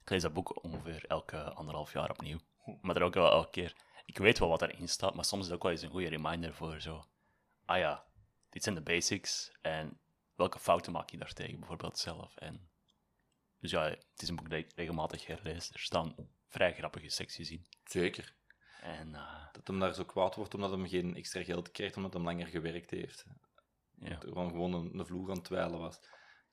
Ik 0.00 0.10
lees 0.10 0.22
dat 0.22 0.32
boek 0.32 0.64
ongeveer 0.64 1.04
elke 1.06 1.42
anderhalf 1.42 1.92
jaar 1.92 2.10
opnieuw. 2.10 2.38
Maar 2.80 2.96
er 2.96 3.02
ook 3.02 3.14
wel 3.14 3.30
elke 3.30 3.50
keer... 3.50 3.74
Ik 4.04 4.18
weet 4.18 4.38
wel 4.38 4.48
wat 4.48 4.62
erin 4.62 4.88
staat, 4.88 5.14
maar 5.14 5.24
soms 5.24 5.42
is 5.42 5.46
het 5.46 5.56
ook 5.56 5.62
wel 5.62 5.72
eens 5.72 5.82
een 5.82 5.90
goede 5.90 6.08
reminder 6.08 6.54
voor 6.54 6.80
zo... 6.80 7.04
Ah 7.64 7.78
ja, 7.78 8.04
dit 8.50 8.62
zijn 8.62 8.74
de 8.74 8.80
basics. 8.80 9.52
En 9.60 9.98
welke 10.34 10.58
fouten 10.58 10.92
maak 10.92 11.10
je 11.10 11.18
daartegen 11.18 11.58
bijvoorbeeld 11.58 11.98
zelf? 11.98 12.36
En, 12.36 12.68
dus 13.60 13.70
ja, 13.70 13.82
het 13.82 14.22
is 14.22 14.28
een 14.28 14.36
boek 14.36 14.50
dat 14.50 14.58
ik 14.58 14.72
regelmatig 14.74 15.26
herlees. 15.26 15.70
Er 15.72 15.80
staan 15.80 16.14
vrij 16.48 16.74
grappige 16.74 17.08
secties 17.08 17.50
in. 17.50 17.66
Zeker. 17.84 18.34
En 18.80 19.14
eh, 19.14 19.46
Dat 19.52 19.66
hem 19.66 19.78
daar 19.78 19.94
zo 19.94 20.04
kwaad 20.04 20.34
wordt 20.34 20.54
omdat 20.54 20.70
hij 20.70 20.88
geen 20.88 21.16
extra 21.16 21.42
geld 21.42 21.70
krijgt, 21.70 21.96
omdat 21.96 22.12
hij 22.12 22.22
langer 22.22 22.46
gewerkt 22.46 22.90
heeft. 22.90 23.24
ja. 23.98 24.08
Dat 24.08 24.22
er 24.22 24.28
gewoon, 24.28 24.50
gewoon 24.50 24.74
een, 24.74 24.98
een 24.98 25.06
vloer 25.06 25.28
aan 25.28 25.36
het 25.36 25.44
twijlen 25.44 25.78
was. 25.78 26.00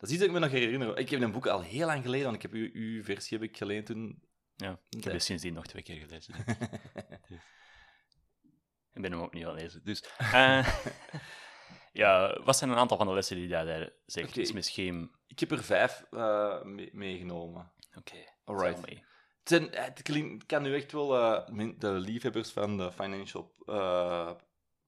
Dat 0.02 0.10
is 0.10 0.16
iets 0.16 0.26
dat 0.26 0.36
ik 0.36 0.40
me 0.42 0.48
nog 0.48 0.60
herinner. 0.60 0.98
Ik 0.98 1.10
heb 1.10 1.22
een 1.22 1.32
boek 1.32 1.48
al 1.48 1.62
heel 1.62 1.86
lang 1.86 2.04
geleden, 2.04 2.24
want 2.24 2.36
ik 2.36 2.42
heb 2.42 2.52
uw, 2.54 2.70
uw 2.74 3.04
versie 3.04 3.38
heb 3.38 3.50
ik 3.50 3.58
geleend 3.58 3.86
toen. 3.86 4.24
ja, 4.56 4.80
ik 4.90 5.04
heb 5.04 5.14
het 5.14 5.24
sindsdien 5.24 5.54
nog 5.54 5.66
twee 5.66 5.84
keer 5.84 6.00
gelezen. 6.00 6.36
Ik 8.94 9.02
ben 9.02 9.12
hem 9.12 9.22
ook 9.22 9.34
niet 9.34 9.46
aan 9.46 9.52
het 9.54 9.62
lezen. 9.62 9.84
Dus, 9.84 10.04
eh, 10.18 10.68
ja, 12.02 12.42
wat 12.44 12.58
zijn 12.58 12.70
een 12.70 12.78
aantal 12.78 12.98
van 12.98 13.08
de 13.08 13.14
lessen 13.14 13.36
die 13.36 13.48
jij 13.48 13.64
daar 13.66 13.90
zegt? 14.06 14.38
Is 14.38 14.52
misschien... 14.52 15.12
ik 15.28 15.40
heb 15.40 15.52
er 15.52 15.64
vijf 15.64 16.04
eh, 16.12 16.62
mee- 16.64 16.90
meegenomen. 16.94 17.72
Oké, 17.98 18.16
Alright. 18.44 18.84
tell 18.84 18.94
me. 18.94 19.00
Het, 19.40 19.50
zijn, 19.50 19.84
het 19.84 20.02
klinkt- 20.02 20.46
kan 20.46 20.62
nu 20.62 20.76
echt 20.76 20.92
wel 20.92 21.18
eh, 21.18 21.72
de 21.78 21.92
liefhebbers 21.92 22.50
van 22.52 22.78
de 22.78 22.92
financial, 22.92 23.54
eh, 23.66 24.32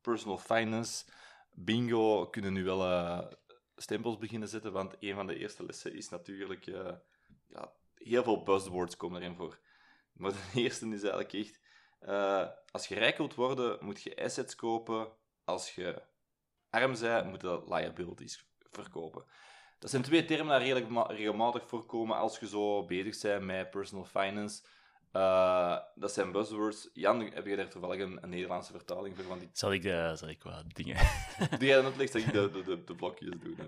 personal 0.02 0.38
finance, 0.38 1.06
bingo, 1.52 2.28
kunnen 2.30 2.54
nu 2.54 2.64
wel 2.64 2.84
eh, 2.84 3.32
stempels 3.76 4.18
beginnen 4.18 4.48
zetten. 4.48 4.72
Want 4.72 4.96
een 5.00 5.16
van 5.16 5.28
de 5.28 5.38
eerste 5.38 5.66
lessen 5.66 5.94
is 5.96 6.10
natuurlijk, 6.10 6.68
eh, 6.68 6.94
ja, 7.48 7.74
heel 7.96 8.24
veel 8.24 8.44
buzzwords 8.44 8.98
komen 8.98 9.22
erin 9.22 9.36
voor. 9.36 9.60
Maar 10.14 10.32
de 10.32 10.50
eerste 10.62 10.86
is 10.86 11.02
eigenlijk 11.02 11.34
echt, 11.34 11.60
eh, 12.00 12.48
als 12.72 12.88
je 12.88 12.96
rijk 12.96 13.18
wilt 13.18 13.36
worden, 13.36 13.78
moet 13.86 14.02
je 14.02 14.24
assets 14.24 14.56
kopen. 14.56 15.12
Als 15.44 15.76
je 15.76 16.02
arm 16.70 17.00
bent, 17.00 17.30
moet 17.30 17.42
je 17.42 17.64
liabilities 17.68 18.48
verkopen. 18.72 19.26
Dat 19.80 19.90
zijn 19.90 20.04
twee 20.04 20.26
termen 20.26 20.60
die 20.60 20.68
redelijk 20.68 20.90
ma- 20.90 21.08
regelmatig 21.08 21.68
voorkomen 21.68 22.18
als 22.18 22.40
je 22.40 22.48
zo 22.48 22.86
bezig 22.86 23.22
bent 23.22 23.44
met 23.44 23.70
personal 23.70 24.06
finance. 24.06 24.64
Eh, 25.14 25.78
dat 25.96 26.12
zijn 26.14 26.32
buzzwords. 26.32 26.90
Jan, 26.94 27.22
heb 27.34 27.46
je 27.46 27.56
daar 27.56 27.70
toevallig 27.70 28.02
een, 28.02 28.18
een 28.24 28.30
Nederlandse 28.30 28.72
vertaling 28.72 29.16
voor? 29.16 29.28
Want 29.28 29.40
die, 29.40 29.50
Zal 29.54 29.74
ik, 29.74 29.82
de, 29.82 30.12
zal 30.16 30.30
ik 30.30 30.44
wat 30.44 30.64
dingen... 30.76 30.96
die 31.60 31.68
jij 31.68 31.76
dan 31.76 31.86
uitlegt, 31.86 32.14
dat 32.14 32.22
ik 32.22 32.32
de, 32.34 32.50
de, 32.52 32.64
de, 32.64 32.84
de 32.84 32.96
blokjes 32.96 33.30
doe. 33.40 33.56
hè. 33.58 33.66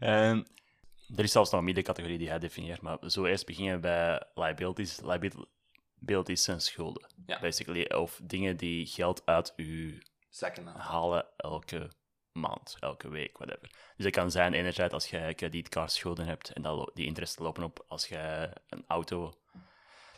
Ehm, 0.30 0.42
er 1.16 1.24
is 1.24 1.32
zelfs 1.32 1.50
nog 1.50 1.58
een 1.60 1.66
middencategorie 1.66 2.18
die 2.18 2.28
hij 2.28 2.38
definieert, 2.38 2.80
maar 2.80 2.98
zo 3.10 3.24
eerst 3.24 3.46
beginnen 3.46 3.80
bij 3.80 4.22
liabilities. 4.34 5.00
Liabilities 5.00 6.44
zijn 6.44 6.60
schulden, 6.60 7.06
Ja. 7.26 7.40
basically. 7.40 7.84
Of 7.94 8.20
dingen 8.22 8.56
die 8.56 8.86
geld 8.86 9.22
uit 9.26 9.52
uw 9.56 9.98
Zakken 10.28 10.66
halen 10.66 11.26
elke 11.36 11.90
maand, 12.32 12.76
elke 12.80 13.08
week, 13.08 13.36
whatever. 13.38 13.70
Dus 13.96 14.04
dat 14.04 14.12
kan 14.12 14.30
zijn 14.30 14.52
enerzijds 14.52 14.94
als 14.94 15.10
je 15.10 15.34
kredietkaartschulden 15.34 16.26
hebt 16.26 16.50
en 16.52 16.62
dat 16.62 16.90
die 16.94 17.06
interesten 17.06 17.42
lopen 17.44 17.62
op 17.62 17.84
als 17.88 18.08
je 18.08 18.50
een 18.68 18.84
auto 18.86 19.32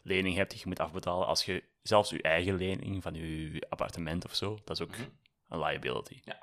lening 0.04 0.37
hebt 0.37 0.50
die 0.50 0.61
je 0.61 0.66
moet 0.66 0.80
afbetalen. 0.80 1.26
Als 1.26 1.44
je 1.44 1.64
zelfs 1.82 2.11
je 2.11 2.23
eigen 2.23 2.54
lening 2.54 3.02
van 3.02 3.14
je 3.14 3.66
appartement 3.68 4.25
of 4.25 4.34
zo, 4.34 4.58
dat 4.64 4.80
is 4.80 4.87
ook 4.87 4.90
Mhm. 4.96 5.08
een 5.49 5.58
liability. 5.58 6.20
Ja. 6.25 6.42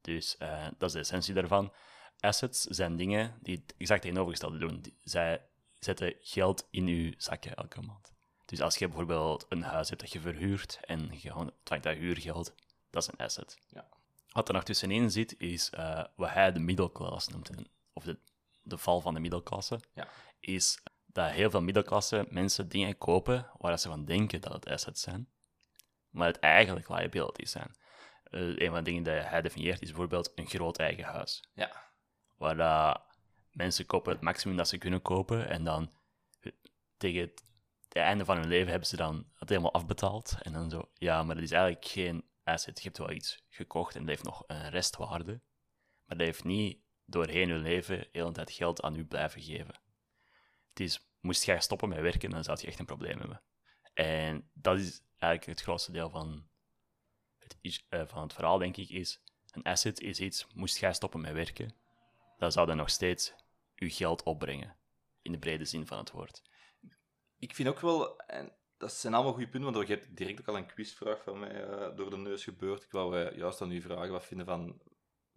Dus 0.00 0.36
eh, 0.36 0.66
dat 0.78 0.88
is 0.88 0.92
de 0.92 0.98
essentie 1.00 1.34
daarvan. 1.34 1.72
Assets 2.20 2.62
zijn 2.62 2.96
dingen 2.96 3.38
die 3.40 3.56
het 3.64 3.74
exact 3.78 4.02
tegenovergestelde 4.02 4.58
doen. 4.58 4.84
Zij 5.00 5.44
zetten 5.78 6.14
geld 6.20 6.66
in 6.70 6.86
je 6.86 7.14
zakken 7.16 7.54
elke 7.54 7.80
maand. 7.80 8.12
Dus 8.46 8.60
als 8.60 8.76
je 8.78 8.86
bijvoorbeeld 8.86 9.46
een 9.48 9.62
huis 9.62 9.88
hebt 9.88 10.00
dat 10.00 10.12
je 10.12 10.20
verhuurt 10.20 10.78
en 10.82 11.10
je 11.20 11.34
ontvangt 11.36 11.84
dat 11.84 11.96
huurgeld, 11.96 12.54
dat 12.90 13.02
is 13.02 13.08
een 13.08 13.24
asset. 13.24 13.58
Ja. 13.68 13.88
Wat 14.28 14.48
er 14.48 14.54
nog 14.54 14.64
tussenin 14.64 15.10
zit, 15.10 15.34
is 15.38 15.70
eh, 15.70 16.04
wat 16.16 16.30
hij 16.30 16.52
de 16.52 16.60
middelklasse 16.60 17.30
noemt, 17.30 17.48
en- 17.50 17.66
of 17.92 18.04
de, 18.04 18.18
de 18.62 18.78
val 18.78 19.00
van 19.00 19.14
de 19.14 19.20
middelklasse, 19.20 19.80
Ja. 19.94 20.08
is 20.40 20.82
dat 21.12 21.30
heel 21.30 21.50
veel 21.50 21.62
middelklasse 21.62 22.26
mensen 22.28 22.68
dingen 22.68 22.98
kopen 22.98 23.50
waar 23.58 23.78
ze 23.78 23.88
van 23.88 24.04
denken 24.04 24.40
dat 24.40 24.52
het 24.52 24.68
assets 24.68 25.00
zijn, 25.02 25.28
maar 26.10 26.26
het 26.26 26.38
eigenlijk 26.38 26.88
liabilities 26.88 27.50
zijn. 27.50 27.76
Eh, 28.24 28.40
een 28.40 28.66
van 28.66 28.74
de 28.74 28.82
dingen 28.82 29.02
die 29.02 29.12
hij 29.12 29.42
definieert 29.42 29.82
is 29.82 29.88
bijvoorbeeld 29.88 30.32
een 30.34 30.46
groot 30.46 30.78
eigen 30.78 31.04
huis, 31.04 31.44
Ja. 31.54 31.90
waar 32.36 33.00
mensen 33.50 33.86
kopen 33.86 34.12
het 34.12 34.20
maximum 34.20 34.56
dat 34.56 34.68
ze 34.68 34.78
kunnen 34.78 35.02
kopen 35.02 35.48
en 35.48 35.64
dan 35.64 35.92
eh, 36.40 36.52
tegen 36.96 37.20
het, 37.20 37.42
einde 37.88 38.24
van 38.24 38.36
hun 38.36 38.48
leven 38.48 38.70
hebben 38.70 38.88
ze 38.88 38.96
dan 38.96 39.26
het 39.34 39.48
helemaal 39.48 39.72
afbetaald 39.72 40.36
en 40.42 40.52
dan 40.52 40.70
zo, 40.70 40.90
ja, 40.94 41.22
maar 41.22 41.34
dat 41.34 41.44
is 41.44 41.50
eigenlijk 41.50 41.84
geen 41.84 42.24
asset. 42.44 42.78
Je 42.78 42.84
hebt 42.84 42.98
wel 42.98 43.10
iets 43.10 43.44
gekocht 43.48 43.94
en 43.94 44.00
dat 44.00 44.08
heeft 44.08 44.24
nog 44.24 44.44
een 44.46 44.70
restwaarde, 44.70 45.40
maar 46.04 46.16
dat 46.16 46.26
heeft 46.26 46.44
niet 46.44 46.78
doorheen 47.04 47.48
je 47.48 47.54
leven 47.54 47.98
de 47.98 48.08
hele 48.12 48.32
tijd 48.32 48.50
geld 48.50 48.82
aan 48.82 48.96
u 48.96 49.04
blijven 49.04 49.42
geven. 49.42 49.81
Is, 50.80 51.08
moest 51.20 51.44
jij 51.44 51.60
stoppen 51.60 51.88
met 51.88 52.00
werken, 52.00 52.30
dan 52.30 52.44
zou 52.44 52.58
je 52.60 52.66
echt 52.66 52.78
een 52.78 52.86
probleem 52.86 53.18
hebben. 53.18 53.42
En 53.94 54.50
dat 54.52 54.78
is 54.78 55.02
eigenlijk 55.18 55.58
het 55.58 55.60
grootste 55.60 55.92
deel 55.92 56.10
van 56.10 56.48
het, 57.38 57.84
eh, 57.88 58.06
van 58.06 58.22
het 58.22 58.32
verhaal, 58.32 58.58
denk 58.58 58.76
ik, 58.76 58.88
is 58.88 59.20
Een 59.50 59.62
asset 59.62 60.00
is 60.00 60.20
iets, 60.20 60.46
moest 60.54 60.78
jij 60.78 60.92
stoppen 60.92 61.20
met 61.20 61.32
werken, 61.32 61.74
dan 62.38 62.52
zou 62.52 62.66
dat 62.66 62.76
nog 62.76 62.90
steeds 62.90 63.34
je 63.74 63.90
geld 63.90 64.22
opbrengen. 64.22 64.76
In 65.22 65.32
de 65.32 65.38
brede 65.38 65.64
zin 65.64 65.86
van 65.86 65.98
het 65.98 66.10
woord. 66.10 66.42
Ik 67.38 67.54
vind 67.54 67.68
ook 67.68 67.80
wel, 67.80 68.16
en 68.18 68.52
dat 68.76 68.92
zijn 68.92 69.14
allemaal 69.14 69.32
goede 69.32 69.48
punten, 69.48 69.72
want 69.72 69.88
je 69.88 69.94
hebt 69.94 70.16
direct 70.16 70.40
ook 70.40 70.48
al 70.48 70.56
een 70.56 70.66
quizvraag 70.66 71.22
van 71.22 71.38
mij 71.38 71.64
eh, 71.64 71.96
door 71.96 72.10
de 72.10 72.16
neus 72.16 72.44
gebeurd. 72.44 72.82
Ik 72.82 72.90
wou 72.90 73.18
eh, 73.18 73.36
juist 73.36 73.60
aan 73.60 73.72
u 73.72 73.80
vragen, 73.80 74.12
wat 74.12 74.24
vinden 74.24 74.46
van, 74.46 74.80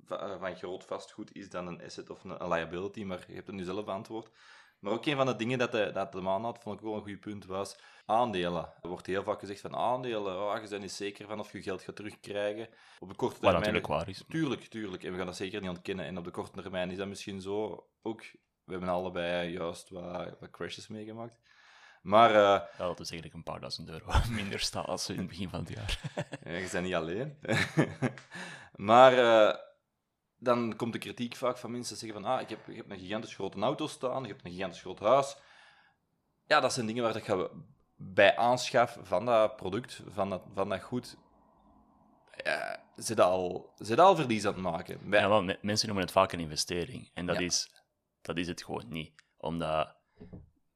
van, 0.03 0.39
van 0.39 0.55
groot 0.55 0.83
vastgoed, 0.83 1.35
is 1.35 1.49
dan 1.49 1.67
een 1.67 1.83
asset 1.83 2.09
of 2.09 2.23
een, 2.23 2.43
een 2.43 2.49
liability? 2.49 3.03
Maar 3.03 3.23
je 3.27 3.33
hebt 3.33 3.47
het 3.47 3.55
nu 3.55 3.63
zelf 3.63 3.85
beantwoord. 3.85 4.29
Maar 4.79 4.93
ook 4.93 5.05
een 5.05 5.15
van 5.15 5.25
de 5.25 5.35
dingen 5.35 5.57
dat 5.57 5.71
de, 5.71 5.91
dat 5.93 6.11
de 6.11 6.21
man 6.21 6.43
had, 6.43 6.59
vond 6.61 6.75
ik 6.75 6.85
wel 6.85 6.95
een 6.95 7.01
goed 7.01 7.19
punt, 7.19 7.45
was 7.45 7.77
aandelen. 8.05 8.73
Er 8.81 8.89
wordt 8.89 9.05
heel 9.05 9.23
vaak 9.23 9.39
gezegd 9.39 9.61
van 9.61 9.75
aandelen, 9.75 10.41
oh, 10.41 10.61
je 10.61 10.69
bent 10.69 10.81
niet 10.81 10.91
zeker 10.91 11.27
van 11.27 11.39
of 11.39 11.51
je 11.51 11.61
geld 11.61 11.81
gaat 11.81 11.95
terugkrijgen. 11.95 12.67
Op 12.99 13.09
de 13.09 13.15
korte 13.15 13.33
Wat 13.33 13.41
termijn... 13.41 13.73
natuurlijk 13.73 13.87
waar 13.87 14.09
is. 14.09 14.23
Tuurlijk, 14.27 14.61
tuurlijk. 14.61 15.03
En 15.03 15.11
we 15.11 15.17
gaan 15.17 15.25
dat 15.25 15.35
zeker 15.35 15.61
niet 15.61 15.69
ontkennen. 15.69 16.05
En 16.05 16.17
op 16.17 16.23
de 16.23 16.31
korte 16.31 16.61
termijn 16.61 16.91
is 16.91 16.97
dat 16.97 17.07
misschien 17.07 17.41
zo 17.41 17.87
ook. 18.01 18.21
We 18.63 18.71
hebben 18.71 18.89
allebei 18.89 19.51
juist 19.51 19.89
wat, 19.89 20.39
wat 20.39 20.49
crashes 20.49 20.87
meegemaakt. 20.87 21.39
Maar 22.01 22.29
eh, 22.29 22.61
Ja, 22.77 22.77
dat 22.77 22.99
is 22.99 23.11
eigenlijk 23.11 23.33
een 23.33 23.51
paar 23.51 23.59
duizend 23.59 23.89
euro 23.89 24.11
minder 24.29 24.59
staan 24.59 24.85
als 24.85 25.09
in 25.09 25.17
het 25.17 25.27
begin 25.27 25.49
van 25.49 25.59
het 25.59 25.69
jaar. 25.69 25.99
ja, 26.43 26.51
je 26.51 26.69
bent 26.71 26.85
niet 26.85 26.93
alleen. 26.93 27.37
maar 28.89 29.13
eh, 29.13 29.55
dan 30.37 30.75
komt 30.75 30.93
de 30.93 30.99
kritiek 30.99 31.35
vaak 31.35 31.57
van 31.57 31.71
mensen 31.71 31.97
zeggen 31.97 32.21
van 32.21 32.31
ah, 32.31 32.41
ik 32.41 32.49
heb, 32.49 32.67
ik 32.67 32.75
heb 32.75 32.89
een 32.91 32.99
gigantisch 32.99 33.33
grote 33.35 33.59
auto 33.59 33.87
staan, 33.87 34.23
ik 34.23 34.29
heb 34.29 34.45
een 34.45 34.51
gigantisch 34.51 34.81
groot 34.81 34.99
huis. 34.99 35.37
Ja, 36.47 36.59
dat 36.59 36.73
zijn 36.73 36.85
dingen 36.85 37.03
waar 37.03 37.13
dat 37.13 37.25
je 37.25 37.49
bij 37.95 38.37
aanschaf 38.37 38.97
van 39.01 39.25
dat 39.25 39.55
product, 39.55 40.01
van 40.07 40.29
dat, 40.29 40.43
van 40.53 40.69
dat 40.69 40.81
goed, 40.81 41.17
ja, 42.43 42.83
zit 42.95 43.19
al, 43.19 43.73
zit 43.77 43.99
al 43.99 44.15
verlies 44.15 44.45
aan 44.45 44.53
het 44.53 44.61
maken. 44.61 45.09
Bij- 45.09 45.19
Ja, 45.21 45.39
me- 45.41 45.59
mensen 45.61 45.87
noemen 45.87 46.05
het 46.05 46.13
vaak 46.13 46.31
een 46.31 46.39
investering. 46.39 47.11
En 47.13 47.25
dat, 47.25 47.35
Ja. 47.37 47.41
is, 47.45 47.83
dat 48.21 48.37
is 48.37 48.47
het 48.47 48.63
gewoon 48.63 48.85
niet. 48.87 49.23
Omdat, 49.37 49.95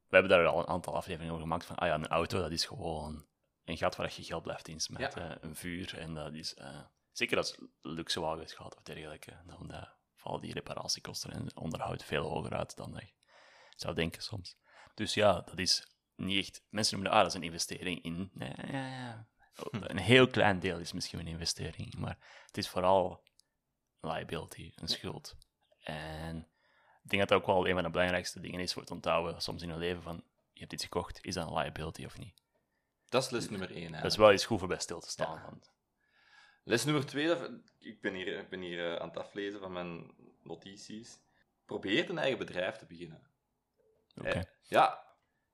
we 0.08 0.16
hebben 0.16 0.30
daar 0.32 0.46
al 0.46 0.60
een 0.60 0.68
aantal 0.68 0.96
afleveringen 0.96 1.34
over 1.34 1.44
gemaakt 1.46 1.66
van, 1.66 1.76
ah 1.76 1.88
ja, 1.88 1.94
een 1.94 2.08
auto, 2.08 2.42
dat 2.42 2.52
is 2.52 2.66
gewoon 2.66 3.26
een 3.66 3.78
gat 3.78 3.96
waar 3.96 4.14
je 4.16 4.24
geld 4.24 4.44
blijft 4.44 4.68
insmijten. 4.68 5.38
Een 5.42 5.56
vuur, 5.56 5.98
en 5.98 6.14
dat 6.14 6.34
is... 6.34 6.54
eh, 6.54 6.80
zeker 7.20 7.38
als 7.38 7.58
luxe 7.82 8.20
wagens 8.20 8.54
gaat 8.54 8.76
of 8.76 8.84
dergelijke, 8.84 9.38
dan 9.46 9.72
eh, 9.72 9.88
vallen 10.16 10.42
die 10.42 10.54
reparatiekosten 10.54 11.32
en 11.32 11.58
onderhoud 11.58 12.04
veel 12.04 12.24
hoger 12.24 12.54
uit 12.54 12.76
dan 12.76 12.92
je 12.94 13.14
zou 13.76 13.96
denken 13.96 14.22
soms. 14.22 14.58
Dus 14.94 15.14
ja, 15.14 15.42
dat 15.42 15.60
is 15.60 15.88
niet 16.16 16.46
echt... 16.46 16.64
Mensen 16.70 16.94
noemen 16.94 17.12
dat, 17.12 17.20
ah, 17.20 17.26
dat 17.28 17.36
is 17.36 17.42
een 17.42 17.52
investering 17.52 18.04
in... 18.04 18.30
Nee, 18.34 18.54
ja, 18.72 18.88
ja. 18.88 19.28
Een 19.72 19.98
heel 19.98 20.28
klein 20.28 20.60
deel 20.60 20.78
is 20.80 20.94
misschien 20.94 21.20
een 21.20 21.28
investering, 21.28 21.96
maar 21.96 22.18
het 22.46 22.58
is 22.58 22.70
vooral 22.70 23.24
liability, 24.02 24.72
een 24.76 24.88
schuld. 24.88 25.36
En 25.80 26.38
ik 27.04 27.10
denk 27.10 27.22
dat 27.22 27.30
dat 27.30 27.40
ook 27.40 27.46
wel 27.46 27.68
een 27.68 27.74
van 27.74 27.84
de 27.84 27.90
belangrijkste 27.90 28.40
dingen 28.40 28.60
is 28.60 28.74
voor 28.74 28.82
het 28.82 28.92
onthouden 28.92 29.42
soms 29.42 29.62
in 29.62 29.70
je 29.70 29.78
leven 29.78 30.02
van, 30.02 30.24
je 30.54 30.60
hebt 30.60 30.74
iets 30.74 30.84
gekocht, 30.84 31.26
is 31.26 31.34
dat 31.34 31.48
een 31.48 31.54
liability 31.54 32.06
of 32.06 32.18
niet? 32.18 32.42
Dat 33.10 33.24
is 33.24 33.30
les 33.30 33.50
nummer 33.50 33.76
één. 33.76 33.92
Dat 33.92 34.06
is 34.06 34.18
wel 34.18 34.34
iets 34.34 34.46
goed 34.46 34.60
voor 34.60 34.68
bij 34.68 34.80
stil 34.80 35.00
te 35.00 35.10
staan. 35.10 35.36
Ja. 35.36 35.46
Want, 35.46 35.72
Les 36.70 36.86
nummer 36.86 37.06
twee, 37.06 37.36
ik 37.80 38.02
ben 38.02 38.14
hier, 38.14 38.38
ik 38.38 38.50
ben 38.50 38.62
hier 38.62 38.94
eh, 38.94 39.02
aan 39.02 39.08
het 39.08 39.18
aflezen 39.18 39.60
van 39.60 39.72
mijn 39.72 40.12
notities. 40.44 41.20
Probeer 41.66 42.10
een 42.10 42.18
eigen 42.18 42.38
bedrijf 42.38 42.76
te 42.76 42.86
beginnen. 42.86 43.22
oké. 44.16 44.30
Eh, 44.30 44.42
ja, 44.64 45.04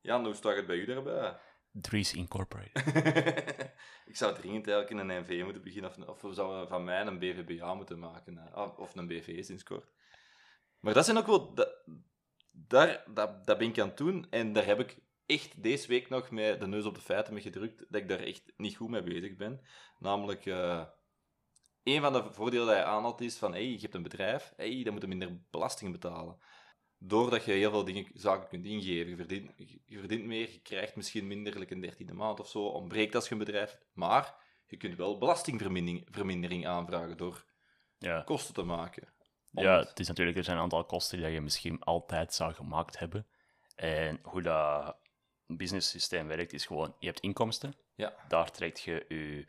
Jan, 0.02 0.26
hoe 0.26 0.34
staat 0.34 0.56
het 0.56 0.68
bij 0.68 0.76
u 0.76 0.86
daarbij? 0.86 1.38
Dries 1.88 2.14
Incorporated. 2.14 2.86
ik 4.12 4.16
zou 4.16 4.36
dringend 4.36 4.68
eigenlijk 4.68 4.90
in 4.90 5.10
een 5.10 5.22
NV 5.22 5.44
moeten 5.44 5.62
beginnen, 5.62 5.92
of, 5.92 6.08
of 6.08 6.22
we 6.22 6.34
zouden 6.34 6.68
van 6.68 6.84
mij 6.84 7.06
een 7.06 7.20
BVBA 7.20 7.74
moeten 7.74 8.00
maken, 8.00 8.38
eh, 8.38 8.80
of 8.80 8.96
een 8.96 9.08
BV 9.08 9.44
sinds 9.44 9.64
kort. 9.64 9.92
Maar 10.80 10.94
dat 10.94 11.06
zijn 11.06 11.18
ook 11.18 11.28
wel... 11.28 11.54
Dat, 11.54 11.84
daar, 12.52 13.04
dat, 13.14 13.46
dat 13.46 13.58
ben 13.58 13.68
ik 13.68 13.80
aan 13.80 13.88
het 13.88 13.98
doen, 13.98 14.28
en 14.30 14.54
daar 14.54 14.66
heb 14.66 14.80
ik 14.80 14.98
echt 15.26 15.64
deze 15.64 15.88
week 15.88 16.10
nog 16.10 16.30
met 16.32 16.60
de 16.60 16.68
neus 16.68 16.86
op 16.86 16.96
de 16.96 17.02
feiten 17.02 17.34
mee 17.34 17.44
gedrukt, 17.44 17.86
dat 17.90 18.02
ik 18.02 18.10
daar 18.10 18.20
echt 18.20 18.54
niet 18.58 18.76
goed 18.76 18.90
mee 18.90 19.04
bezig 19.04 19.36
ben. 19.36 19.62
Namelijk, 20.00 20.46
een 21.86 22.02
van 22.02 22.14
de 22.14 22.24
voordelen 22.32 22.66
dat 22.68 22.76
je 22.76 22.84
aanhaalt 22.84 23.22
is 23.22 23.38
van, 23.38 23.52
hey, 23.52 23.66
je 23.70 23.80
hebt 23.80 23.94
een 23.94 24.04
bedrijf, 24.04 24.54
hey, 24.56 24.84
dan 24.84 24.94
moet 24.94 25.02
je 25.02 25.08
minder 25.08 25.40
belasting 25.50 25.92
betalen. 25.92 26.38
Doordat 26.98 27.46
je 27.46 27.52
heel 27.52 27.72
veel 27.72 27.84
dingen, 27.86 28.08
zaken 28.14 28.48
kunt 28.48 28.66
ingeven, 28.66 29.10
je 29.10 29.16
verdient, 29.16 29.52
je 29.86 30.00
verdient 30.00 30.26
meer, 30.26 30.52
je 30.52 30.60
krijgt 30.62 30.96
misschien 30.96 31.28
minder, 31.28 31.60
like 31.60 31.74
een 31.74 31.82
dertiende 31.82 32.14
maand 32.14 32.40
of 32.40 32.48
zo, 32.50 32.60
ontbreekt 32.66 33.16
als 33.16 33.26
je 33.28 33.32
een 33.32 33.38
bedrijf 33.40 33.72
hebt. 33.72 33.86
Maar 33.94 34.36
je 34.68 34.78
kunt 34.78 34.96
wel 34.96 35.18
belastingvermindering 35.18 36.08
vermindering 36.12 36.68
aanvragen 36.68 37.18
door 37.18 37.46
Ja. 37.98 38.22
kosten 38.22 38.54
te 38.54 38.64
maken. 38.64 39.14
Ja, 39.52 39.78
het- 39.78 39.90
het 39.90 40.00
is 40.00 40.08
natuurlijk, 40.08 40.38
er 40.38 40.44
zijn 40.44 40.58
een 40.58 40.64
aantal 40.64 40.86
kosten 40.86 41.18
die 41.20 41.28
je 41.28 41.42
misschien 41.42 41.84
altijd 41.84 42.34
zou 42.34 42.54
gemaakt 42.54 43.00
hebben. 43.00 43.28
En 43.76 44.20
hoe 44.24 44.42
dat 44.42 44.98
business 45.48 45.90
systeem 45.90 46.28
werkt, 46.28 46.54
is 46.54 46.66
gewoon, 46.66 46.96
je 47.00 47.08
hebt 47.08 47.20
inkomsten, 47.20 47.74
Ja. 47.96 48.16
daar 48.28 48.52
trekt 48.52 48.80
je 48.82 49.06
je 49.08 49.46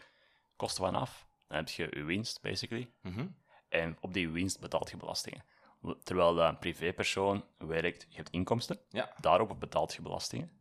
kosten 0.56 0.84
van 0.84 0.94
af, 0.94 1.25
dan 1.46 1.56
heb 1.56 1.68
je 1.68 1.86
je 1.90 2.02
winst, 2.04 2.40
basically. 2.40 2.90
Mhm. 3.00 3.28
En 3.68 3.96
op 4.00 4.12
die 4.12 4.28
winst 4.28 4.60
betaalt 4.60 4.90
je 4.90 4.96
belastingen. 4.96 5.44
Terwijl 6.02 6.34
dat 6.34 6.48
een 6.48 6.58
privépersoon 6.58 7.44
werkt, 7.58 8.06
je 8.08 8.16
hebt 8.16 8.30
inkomsten, 8.30 8.80
Ja. 8.88 9.14
daarop 9.20 9.60
betaalt 9.60 9.94
je 9.94 10.02
belastingen. 10.02 10.60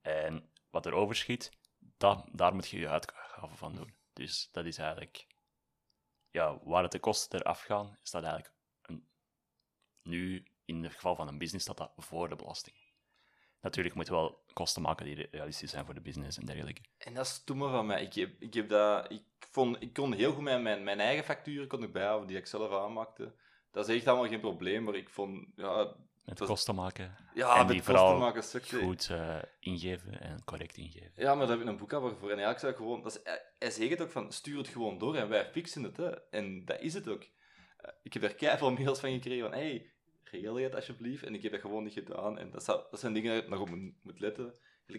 En 0.00 0.50
wat 0.70 0.86
er 0.86 0.92
overschiet, 0.92 1.50
dat, 1.96 2.24
daar 2.32 2.54
moet 2.54 2.68
je 2.68 2.78
je 2.78 2.88
uitgaven 2.88 3.56
van 3.56 3.74
doen. 3.74 3.94
Dus 4.12 4.48
dat 4.52 4.64
is 4.64 4.78
eigenlijk, 4.78 5.26
ja, 6.30 6.58
waar 6.64 6.82
het 6.82 6.92
de 6.92 6.98
kosten 6.98 7.40
eraf 7.40 7.60
gaan, 7.62 7.98
is 8.02 8.10
dat 8.10 8.22
eigenlijk 8.24 8.54
een, 8.82 9.06
nu, 10.02 10.46
in 10.64 10.82
het 10.82 10.92
geval 10.92 11.14
van 11.14 11.28
een 11.28 11.38
business, 11.38 11.64
staat 11.64 11.76
dat 11.76 11.92
voor 11.96 12.28
de 12.28 12.36
belasting. 12.36 12.76
Natuurlijk 13.62 13.94
moet 13.94 14.06
je 14.06 14.12
wel 14.12 14.44
kosten 14.52 14.82
maken 14.82 15.04
die 15.06 15.28
realistisch 15.30 15.70
zijn 15.70 15.84
voor 15.84 15.94
de 15.94 16.00
business 16.00 16.38
en 16.38 16.46
dergelijke. 16.46 16.80
En 16.98 17.14
dat 17.14 17.26
is 17.26 17.32
stomme 17.32 17.70
van 17.70 17.86
mij. 17.86 18.02
Ik, 18.02 18.12
heb, 18.14 18.30
ik, 18.40 18.54
heb 18.54 18.68
dat, 18.68 19.10
ik, 19.10 19.22
vond, 19.50 19.76
ik 19.82 19.92
kon 19.92 20.12
heel 20.12 20.32
goed 20.32 20.42
mijn, 20.42 20.62
mijn, 20.62 20.84
mijn 20.84 21.00
eigen 21.00 21.24
facturen 21.24 21.68
kon 21.68 21.82
ik 21.82 21.92
bijhouden, 21.92 22.28
die 22.28 22.36
ik 22.36 22.46
zelf 22.46 22.72
aanmaakte. 22.72 23.34
Dat 23.70 23.88
is 23.88 23.96
echt 23.96 24.06
allemaal 24.06 24.28
geen 24.28 24.40
probleem, 24.40 24.82
maar 24.82 24.94
ik 24.94 25.08
vond... 25.10 25.46
Ja, 25.56 25.94
Met 26.24 26.38
was- 26.38 26.48
kosten 26.48 26.74
maken, 26.74 27.16
ja 27.34 27.52
En 27.56 27.66
met 27.66 27.68
die 27.74 27.82
kosten 27.94 28.18
maken 28.18 28.42
sukte. 28.42 28.78
goed 28.80 29.08
eh, 29.10 29.38
ingeven 29.60 30.20
en 30.20 30.44
correct 30.44 30.76
ingeven. 30.76 31.12
Ja, 31.14 31.34
maar 31.34 31.46
daar 31.46 31.56
heb 31.56 31.64
ik 31.66 31.72
een 31.72 31.76
boekhouder 31.78 32.10
voor. 32.18 32.30
En 32.30 32.38
eigenlijk 32.38 32.58
zou 32.58 32.72
ik 32.72 32.78
gewoon... 32.78 33.02
Dat 33.02 33.14
is, 33.16 33.20
hij- 33.24 33.42
hij 33.58 33.70
zegt 33.70 33.90
het 33.90 34.00
ook 34.02 34.10
van, 34.10 34.32
stuur 34.32 34.58
het 34.58 34.68
gewoon 34.68 34.98
door 34.98 35.16
en 35.16 35.28
wij 35.28 35.50
fixen 35.50 35.82
het. 35.82 35.96
Hè. 35.96 36.28
En 36.30 36.64
dat 36.64 36.80
is 36.80 36.94
het 36.94 37.08
ook. 37.08 37.22
Eh, 37.22 37.92
ik 38.02 38.12
heb 38.12 38.22
daar 38.22 38.34
keihard 38.34 38.78
mails 38.78 39.00
van 39.00 39.10
gekregen 39.12 39.42
van, 39.50 39.58
hey, 39.58 39.92
regel 40.32 40.58
je 40.58 40.64
het 40.64 40.74
alsjeblieft? 40.74 41.24
En 41.24 41.34
ik 41.34 41.42
heb 41.42 41.52
dat 41.52 41.60
gewoon 41.60 41.84
niet 41.84 41.92
gedaan. 41.92 42.38
En 42.38 42.50
dat, 42.50 42.64
zou, 42.64 42.82
dat 42.90 43.00
zijn 43.00 43.12
dingen 43.12 43.32
waar 43.32 43.42
ik 43.42 43.48
nog 43.48 43.60
op 43.60 43.68
moet, 44.02 44.20
letten. 44.20 44.54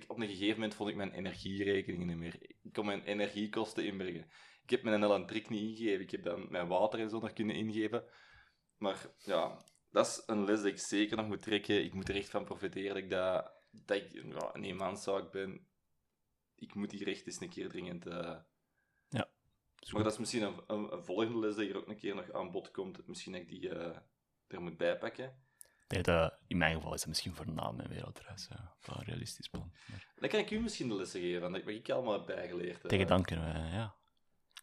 Op 0.07 0.19
een 0.19 0.27
gegeven 0.27 0.53
moment 0.53 0.75
vond 0.75 0.89
ik 0.89 0.95
mijn 0.95 1.11
energierekeningen 1.11 2.07
niet 2.07 2.17
meer. 2.17 2.35
Ik 2.39 2.73
kon 2.73 2.85
mijn 2.85 3.03
energiekosten 3.03 3.85
inbrengen. 3.85 4.27
Ik 4.63 4.69
heb 4.69 4.83
mijn 4.83 5.03
elektrik 5.03 5.49
niet 5.49 5.61
ingegeven. 5.61 6.01
Ik 6.01 6.11
heb 6.11 6.23
dan 6.23 6.47
mijn 6.49 6.67
water 6.67 6.99
en 6.99 7.09
zo 7.09 7.19
nog 7.19 7.33
kunnen 7.33 7.55
ingeven. 7.55 8.05
Maar 8.77 9.07
ja, 9.17 9.65
dat 9.91 10.07
is 10.07 10.23
een 10.25 10.45
les 10.45 10.61
die 10.61 10.71
ik 10.71 10.79
zeker 10.79 11.17
nog 11.17 11.27
moet 11.27 11.41
trekken. 11.41 11.83
Ik 11.83 11.93
moet 11.93 12.09
er 12.09 12.15
echt 12.15 12.29
van 12.29 12.45
profiteren 12.45 12.93
dat 12.93 13.03
ik, 13.03 13.09
dat, 13.09 13.51
dat 13.85 13.97
ik 13.97 14.11
ja, 14.11 14.49
een 14.53 14.63
eenmanszaak 14.63 15.31
ben. 15.31 15.67
Ik 16.55 16.73
moet 16.73 16.91
hier 16.91 17.07
echt 17.07 17.25
eens 17.25 17.41
een 17.41 17.49
keer 17.49 17.69
dringend... 17.69 18.05
eh, 18.05 18.39
maar 19.91 20.03
dat 20.03 20.11
is 20.11 20.19
misschien 20.19 20.41
een, 20.41 20.63
een, 20.67 20.93
een 20.93 21.03
volgende 21.03 21.39
les 21.39 21.55
die 21.55 21.65
hier 21.65 21.77
ook 21.77 21.87
een 21.87 21.97
keer 21.97 22.15
nog 22.15 22.31
aan 22.31 22.51
bod 22.51 22.71
komt. 22.71 23.07
Misschien 23.07 23.31
dat 23.31 23.41
ik 23.41 23.47
die 23.47 23.69
eh, 23.69 23.97
er 24.53 24.61
moet 24.61 24.77
bijpakken. 24.77 25.41
Nee, 25.87 26.01
dat, 26.03 26.39
in 26.47 26.57
mijn 26.57 26.75
geval 26.75 26.93
is 26.93 26.99
dat 26.99 27.09
misschien 27.09 27.35
voor 27.35 27.49
na 27.51 27.71
mijn 27.71 27.89
wereldreis. 27.89 28.47
Ja. 28.49 28.75
Wel 28.85 28.97
een 28.97 29.03
realistisch 29.05 29.47
plan. 29.47 29.71
Maar 29.87 30.07
Dan 30.15 30.29
kan 30.29 30.39
ik 30.39 30.51
u 30.51 30.59
misschien 30.59 30.87
de 30.87 30.95
lessen 30.95 31.19
geven, 31.21 31.51
wat 31.51 31.67
ik 31.67 31.89
allemaal 31.89 32.13
heb 32.13 32.25
bijgeleerd. 32.25 32.81
eh. 32.83 32.89
tegen 32.89 33.07
dan 33.07 33.23
kunnen 33.23 33.53
we, 33.53 33.75
ja, 33.75 33.95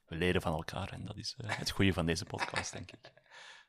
we 0.07 0.17
leren 0.17 0.43
van 0.43 0.53
elkaar. 0.53 0.93
En 0.93 1.05
dat 1.05 1.17
is 1.17 1.35
eh, 1.39 1.59
het 1.59 1.71
goede 1.71 1.93
van 1.93 2.07
deze 2.07 2.25
podcast, 2.25 2.73
denk 2.73 2.93
ik. 2.93 3.13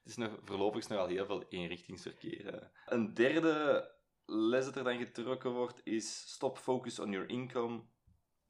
Het 0.01 0.09
is 0.09 0.17
nog, 0.17 0.37
voorlopig 0.43 0.79
is 0.81 0.87
nog 0.87 0.99
al 0.99 1.07
heel 1.07 1.25
veel 1.25 1.43
eenrichtingsverkeer. 1.49 2.71
Een 2.85 3.13
derde 3.13 3.91
les 4.25 4.65
dat 4.65 4.75
er 4.75 4.83
dan 4.83 4.97
getrokken 4.97 5.51
wordt 5.51 5.81
is 5.83 6.31
stop 6.33 6.57
focus 6.57 6.99
on 6.99 7.11
your 7.11 7.29
income, 7.29 7.81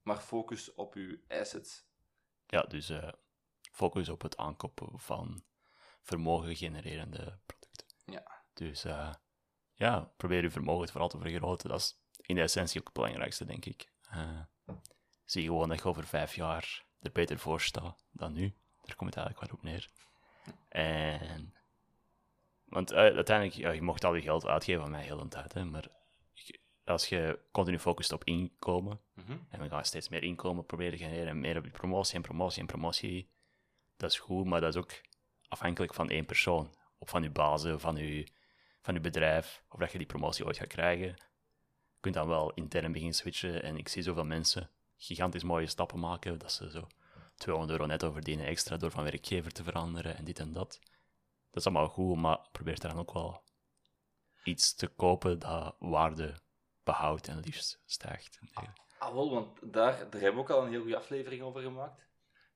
maar 0.02 0.18
focus 0.18 0.74
op 0.74 0.94
uw 0.96 1.18
assets. 1.28 1.86
Ja, 2.48 2.62
dus 2.62 2.90
eh, 2.90 3.10
focus 3.72 4.10
op 4.10 4.22
het 4.22 4.38
aankopen 4.38 5.00
van 5.00 5.44
vermogen 6.02 6.56
genererende 6.56 7.40
producten. 7.46 7.61
Ja. 8.12 8.44
Dus 8.54 8.84
eh, 8.84 9.14
ja, 9.74 10.12
probeer 10.18 10.42
je 10.42 10.52
vermogen 10.52 10.90
vooral 10.90 11.10
te 11.10 11.18
vergroten. 11.20 11.70
Dat 11.70 11.80
is 11.80 12.00
in 12.22 12.36
de 12.36 12.42
essentie 12.42 12.80
ook 12.80 12.86
het 12.86 12.96
belangrijkste, 12.96 13.46
denk 13.46 13.66
ik. 13.66 13.92
Eh, 14.10 14.40
zie 15.26 15.44
gewoon 15.46 15.70
dat 15.70 15.78
je 15.82 15.86
over 15.86 16.06
vijf 16.08 16.36
jaar 16.36 16.86
er 17.02 17.12
beter 17.12 17.40
voor 17.40 17.62
staat 17.62 18.06
dan 18.12 18.34
nu. 18.34 18.54
Daar 18.82 18.96
komt 18.96 19.16
het 19.16 19.24
eigenlijk 19.26 19.52
wel 19.52 19.60
op 19.60 19.64
neer. 19.64 19.90
En... 20.70 21.54
Want 22.64 22.92
eh, 22.92 22.98
uiteindelijk, 22.98 23.58
ja, 23.58 23.72
je 23.72 23.82
mocht 23.82 24.04
al 24.04 24.16
je 24.16 24.22
geld 24.22 24.46
uitgeven 24.46 24.84
aan 24.84 24.92
mij 24.92 25.04
heel 25.04 25.18
de 25.18 25.28
tijd, 25.28 25.54
hè, 25.54 25.66
maar 25.66 25.88
als 26.86 27.10
je 27.10 27.40
continu 27.52 27.80
focust 27.80 28.12
op 28.12 28.24
inkomen, 28.24 29.00
Mhm. 29.14 29.38
en 29.50 29.60
we 29.62 29.70
gaan 29.70 29.86
steeds 29.86 30.10
meer 30.10 30.24
inkomen 30.24 30.66
proberen 30.66 30.92
te 30.98 31.04
genereren 31.04 31.28
en 31.28 31.40
meer 31.40 31.58
op 31.58 31.66
je 31.66 31.72
promotie 31.72 32.16
en 32.16 32.22
promotie 32.22 32.62
en 32.62 32.68
promotie, 32.68 33.30
dat 33.98 34.12
is 34.12 34.20
goed, 34.20 34.46
maar 34.46 34.62
dat 34.62 34.76
is 34.76 34.82
ook 34.82 35.02
afhankelijk 35.48 35.94
van 35.94 36.10
één 36.10 36.26
persoon. 36.26 36.76
Of 37.02 37.10
van 37.10 37.24
je 37.24 37.30
bazen, 37.30 37.80
van 37.80 37.96
je, 37.96 38.28
van 38.82 38.94
je 38.94 39.00
bedrijf, 39.00 39.64
of 39.70 39.80
dat 39.80 39.92
je 39.92 39.98
die 39.98 40.08
promotie 40.08 40.46
ooit 40.46 40.58
gaat 40.58 40.68
krijgen. 40.68 41.08
Je 41.08 42.00
kunt 42.00 42.16
dan 42.16 42.28
wel 42.28 42.52
intern 42.54 42.92
beginnen 42.92 43.16
switchen. 43.16 43.64
En 43.64 43.78
ik 43.78 43.88
zie 43.88 44.04
zoveel 44.04 44.26
mensen 44.26 44.70
gigantisch 44.98 45.44
mooie 45.44 45.68
stappen 45.68 46.00
maken, 46.00 46.38
dat 46.38 46.52
ze 46.52 46.72
zo 46.72 46.88
200 47.36 47.80
euro 47.80 47.92
netto 47.92 48.12
verdienen 48.12 48.46
extra 48.46 48.78
door 48.78 48.92
van 48.92 49.04
werkgever 49.04 49.52
te 49.52 49.64
veranderen 49.64 50.18
en 50.18 50.24
dit 50.24 50.40
en 50.40 50.52
dat. 50.52 50.80
Dat 51.52 51.60
is 51.60 51.66
allemaal 51.66 51.88
goed, 51.88 52.18
maar 52.18 52.40
probeer 52.52 52.80
dan 52.80 53.00
ook 53.00 53.14
wel 53.14 53.44
iets 54.44 54.74
te 54.74 54.88
kopen 54.88 55.40
dat 55.40 55.76
waarde 55.80 56.34
behoudt 56.84 57.28
en 57.28 57.40
liefst 57.40 57.82
stijgt. 57.86 58.40
dergelijke. 58.40 58.82
Ah, 59.00 59.14
wel, 59.14 59.32
want 59.32 59.60
daar, 59.62 60.10
daar 60.10 60.22
hebben 60.22 60.34
we 60.34 60.40
ook 60.40 60.50
al 60.50 60.64
een 60.64 60.72
heel 60.72 60.82
goede 60.82 60.98
aflevering 60.98 61.42
over 61.42 61.62
gemaakt. 61.62 62.10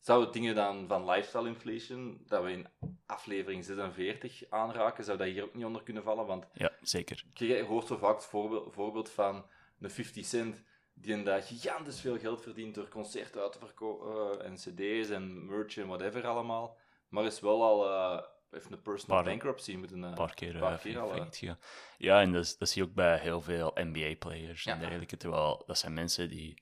Zouden 0.05 0.31
dingen 0.31 0.55
dan 0.55 0.87
van 0.87 1.05
lifestyle 1.09 1.47
inflation, 1.47 2.21
dat 2.27 2.43
we 2.43 2.51
in 2.51 2.67
aflevering 3.05 3.65
46 3.65 4.43
aanraken, 4.49 5.03
zou 5.03 5.17
dat 5.17 5.27
hier 5.27 5.43
ook 5.43 5.53
niet 5.53 5.65
onder 5.65 5.83
kunnen 5.83 6.03
vallen? 6.03 6.25
Want 6.25 6.45
Ja, 6.53 6.71
zeker. 6.81 7.23
je 7.33 7.63
hoort 7.63 7.87
zo 7.87 7.97
vaak 7.97 8.15
het 8.15 8.25
voorbeeld, 8.25 8.73
voorbeeld 8.73 9.09
van 9.09 9.45
een 9.79 9.89
50 9.89 10.25
cent 10.25 10.63
die 10.93 11.13
een 11.13 11.23
dag 11.23 11.47
gigantisch 11.47 12.01
veel 12.01 12.17
geld 12.19 12.41
verdient 12.41 12.75
door 12.75 12.87
concerten 12.89 13.41
uit 13.41 13.51
te 13.51 13.59
verkopen 13.59 14.43
en 14.45 14.55
cd's 14.55 15.09
en 15.09 15.45
merch 15.45 15.77
en 15.77 15.87
whatever 15.87 16.27
allemaal. 16.27 16.77
Maar 17.09 17.25
is 17.25 17.39
wel 17.39 17.63
al 17.63 17.89
eh 17.89 18.23
heeft 18.51 18.71
een 18.71 18.81
personal 18.81 19.15
Paar- 19.21 19.31
bankruptcy 19.31 19.75
moeten... 19.75 20.03
eh, 20.03 20.09
Een 20.09 20.15
paar 20.15 20.33
keer, 20.33 20.57
paar 20.59 20.73
eh, 20.73 20.79
keer 20.81 20.99
al, 20.99 21.07
gegaan. 21.09 21.57
Ja, 21.97 22.21
en 22.21 22.31
dat, 22.31 22.55
dat 22.59 22.69
zie 22.69 22.81
je 22.83 22.87
ook 22.89 22.95
bij 22.95 23.17
heel 23.19 23.41
veel 23.41 23.71
NBA-players 23.75 24.63
Ja. 24.63 24.73
en 24.73 24.79
dergelijke. 24.79 25.17
Terwijl 25.17 25.63
dat 25.65 25.77
zijn 25.77 25.93
mensen 25.93 26.29
die 26.29 26.61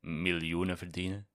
miljoenen 0.00 0.78
verdienen 0.78 1.28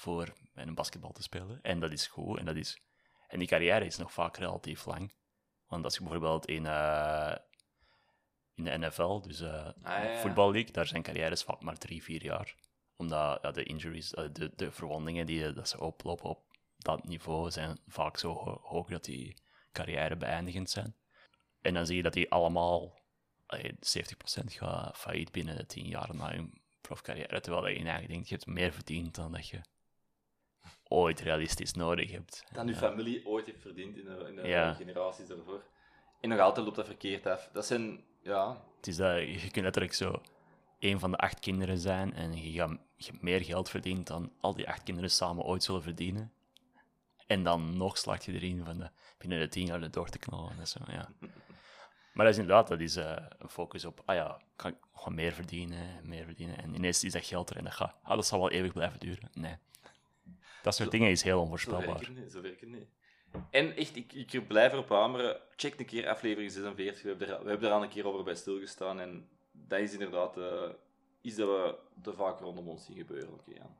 voor 0.00 0.32
bij 0.54 0.66
een 0.66 0.74
basketbal 0.74 1.12
te 1.12 1.22
spelen. 1.22 1.58
En 1.62 1.80
dat 1.80 1.92
is 1.92 2.06
goed. 2.06 2.38
En, 2.38 2.44
dat 2.44 2.56
is, 2.56 2.80
en 3.28 3.38
die 3.38 3.48
carrière 3.48 3.84
is 3.84 3.96
nog 3.96 4.12
vaak 4.12 4.36
relatief 4.36 4.84
lang. 4.86 5.12
Want 5.66 5.84
als 5.84 5.94
je 5.94 6.00
bijvoorbeeld 6.00 6.46
in, 6.46 6.66
eh, 6.66 7.34
in 8.54 8.64
de 8.64 8.78
NFL, 8.78 9.20
dus 9.20 9.38
ja, 9.38 9.74
ja. 9.82 10.20
voetballeague, 10.20 10.72
daar 10.72 10.86
zijn 10.86 11.02
carrières 11.02 11.42
vaak 11.42 11.60
maar 11.62 11.78
drie, 11.78 12.02
vier 12.02 12.22
jaar. 12.22 12.54
Omdat 12.96 13.38
ja, 13.42 13.50
de 13.50 13.62
injuries, 13.62 14.14
eh, 14.14 14.24
de, 14.32 14.52
de 14.56 14.72
verwondingen 14.72 15.26
die 15.26 15.52
dat 15.52 15.68
ze 15.68 15.80
oplopen 15.80 16.28
op 16.30 16.42
dat 16.76 17.04
niveau 17.04 17.50
zijn 17.50 17.78
vaak 17.86 18.16
zo 18.16 18.32
ho- 18.32 18.60
hoog 18.62 18.88
dat 18.88 19.04
die 19.04 19.36
carrière 19.72 20.16
beëindigend 20.16 20.70
zijn. 20.70 20.96
En 21.60 21.74
dan 21.74 21.86
zie 21.86 21.96
je 21.96 22.02
dat 22.02 22.12
die 22.12 22.30
allemaal, 22.30 22.98
allee, 23.46 23.76
70% 23.80 24.52
gaat 24.52 24.96
failliet 24.96 25.32
binnen 25.32 25.56
de 25.56 25.66
10 25.66 25.86
jaar 25.86 26.14
na 26.14 26.30
hun 26.32 26.62
profcarrière. 26.80 27.40
Terwijl 27.40 27.66
je 27.66 27.74
eigenlijk 27.76 28.08
denkt, 28.08 28.28
je 28.28 28.34
hebt 28.34 28.46
meer 28.46 28.72
verdiend 28.72 29.14
dan 29.14 29.32
dat 29.32 29.48
je 29.48 29.60
ooit 30.90 31.20
realistisch 31.20 31.72
nodig 31.72 32.10
hebt. 32.10 32.44
dan 32.52 32.66
uw 32.66 32.72
Ja. 32.72 32.78
familie 32.78 33.26
ooit 33.26 33.46
heeft 33.46 33.60
verdiend 33.60 33.96
in 33.96 34.04
de, 34.04 34.24
in 34.28 34.36
de 34.36 34.48
Ja. 34.48 34.72
generaties 34.74 35.26
daarvoor. 35.26 35.62
En 36.20 36.28
nog 36.28 36.38
altijd 36.38 36.64
loopt 36.64 36.76
dat 36.78 36.86
verkeerd 36.86 37.26
af. 37.26 37.48
Dat 37.52 37.66
zijn, 37.66 38.04
ja, 38.22 38.64
Het 38.76 38.86
is 38.86 38.96
dat 38.96 39.18
je 39.18 39.50
kunt 39.50 39.64
letterlijk 39.64 39.94
zo 39.94 40.20
een 40.78 40.98
van 40.98 41.10
de 41.10 41.16
acht 41.16 41.38
kinderen 41.40 41.78
zijn 41.78 42.14
en 42.14 42.42
je, 42.42 42.52
gaat, 42.52 42.78
je 42.96 43.12
meer 43.20 43.44
geld 43.44 43.70
verdient 43.70 44.06
dan 44.06 44.32
al 44.40 44.54
die 44.54 44.68
acht 44.68 44.82
kinderen 44.82 45.10
samen 45.10 45.44
ooit 45.44 45.62
zullen 45.62 45.82
verdienen. 45.82 46.32
En 47.26 47.42
dan 47.42 47.76
nog 47.76 47.98
slaag 47.98 48.24
je 48.24 48.32
erin 48.32 48.64
van 48.64 48.78
de, 48.78 48.90
binnen 49.18 49.38
de 49.40 49.48
tien 49.48 49.66
jaar 49.66 49.90
door 49.90 50.08
te 50.08 50.18
knallen. 50.18 50.56
Dat 50.56 50.66
is 50.66 50.70
zo, 50.72 50.80
ja. 50.86 51.08
Maar 52.12 52.24
dat 52.24 52.34
is 52.34 52.40
inderdaad, 52.40 52.68
dat 52.68 52.80
is 52.80 52.96
eh, 52.96 53.16
een 53.38 53.48
focus 53.48 53.84
op, 53.84 54.02
ah 54.04 54.14
ja, 54.16 54.40
kan 54.56 54.70
ik 54.70 54.76
gewoon 54.94 55.14
meer 55.14 55.32
verdienen, 55.32 56.08
meer 56.08 56.24
verdienen. 56.24 56.58
En 56.58 56.74
ineens 56.74 57.04
is 57.04 57.12
dat 57.12 57.24
geld 57.24 57.50
er 57.50 57.56
en 57.56 57.64
dat 57.64 57.72
gaat, 57.74 57.94
ah, 58.02 58.14
dat 58.14 58.26
zal 58.26 58.38
wel 58.38 58.50
eeuwig 58.50 58.72
blijven 58.72 59.00
duren. 59.00 59.30
Nee. 59.32 59.56
Dat 60.62 60.74
soort 60.74 60.90
Zo- 60.90 60.96
dingen 60.96 61.10
is 61.10 61.22
heel 61.22 61.40
onvoorspelbaar. 61.40 62.10
Zo 62.30 62.40
werkt 62.40 62.60
het 62.60 62.70
niet. 62.70 62.88
En 63.50 63.76
echt, 63.76 63.96
ik, 63.96 64.12
ik 64.12 64.46
blijf 64.48 64.72
erop 64.72 64.88
hameren. 64.88 65.40
Check 65.56 65.78
een 65.78 65.86
keer 65.86 66.08
aflevering 66.08 66.52
46. 66.52 67.02
We 67.02 67.08
hebben, 67.08 67.28
er, 67.28 67.42
we 67.42 67.50
hebben 67.50 67.68
er 67.68 67.74
al 67.74 67.82
een 67.82 67.88
keer 67.88 68.06
over 68.06 68.24
bij 68.24 68.34
stilgestaan. 68.34 69.00
En 69.00 69.28
dat 69.52 69.78
is 69.80 69.92
inderdaad 69.92 70.36
eh, 70.36 70.68
iets 71.20 71.36
dat 71.36 71.48
we 71.48 71.74
te 72.02 72.12
vaak 72.12 72.40
rondom 72.40 72.68
ons 72.68 72.84
zien 72.84 72.96
gebeuren. 72.96 73.32
Oké, 73.32 73.50
Jan. 73.54 73.76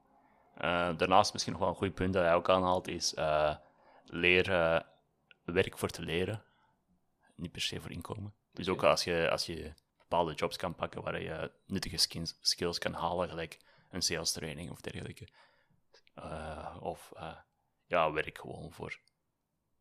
Eh, 0.55 0.99
daarnaast 0.99 1.33
misschien 1.33 1.53
nog 1.53 1.63
wel 1.63 1.71
een 1.71 1.77
goed 1.77 1.95
punt 1.95 2.13
dat 2.13 2.23
hij 2.25 2.35
ook 2.35 2.49
aanhaalt, 2.51 2.89
is 2.89 3.15
eh 3.15 3.57
leren 4.05 4.87
werk 5.45 5.79
voor 5.79 5.89
te 5.89 6.03
leren. 6.03 6.43
Niet 7.37 7.53
per 7.53 7.61
se 7.61 7.81
voor 7.81 7.91
inkomen. 7.91 8.35
Dus 8.53 8.69
ook 8.69 8.83
als 8.85 9.05
je, 9.05 9.29
als 9.31 9.47
je 9.47 9.73
bepaalde 9.99 10.35
jobs 10.35 10.57
kan 10.57 10.75
pakken 10.75 11.03
waar 11.03 11.23
je 11.23 11.51
nuttige 11.67 11.97
skills, 11.97 12.39
skills 12.41 12.79
kan 12.79 12.93
halen, 12.93 13.29
gelijk 13.29 13.59
een 13.91 14.03
sales 14.03 14.33
training 14.33 14.71
of 14.71 14.81
dergelijke. 14.81 15.29
Eh, 16.15 16.77
of 16.81 17.13
eh, 17.17 17.37
ja, 17.87 18.13
werk 18.13 18.39
gewoon 18.39 18.73
voor 18.73 19.01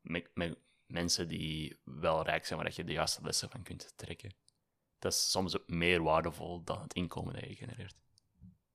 me- 0.02 0.30
me- 0.34 0.58
mensen 0.86 1.28
die 1.28 1.80
wel 1.84 2.24
rijk 2.24 2.46
zijn, 2.46 2.60
waar 2.60 2.68
dat 2.68 2.78
je 2.78 2.84
de 2.84 2.92
juiste 2.92 3.22
lessen 3.24 3.50
van 3.50 3.64
kunt 3.64 3.98
trekken. 3.98 4.34
Dat 5.00 5.12
is 5.14 5.32
soms 5.32 5.58
ook 5.58 5.68
meer 5.68 6.04
waardevol 6.04 6.64
dan 6.64 6.82
het 6.82 6.94
inkomen 6.94 7.34
dat 7.34 7.44
je 7.48 7.56
genereert. 7.56 7.96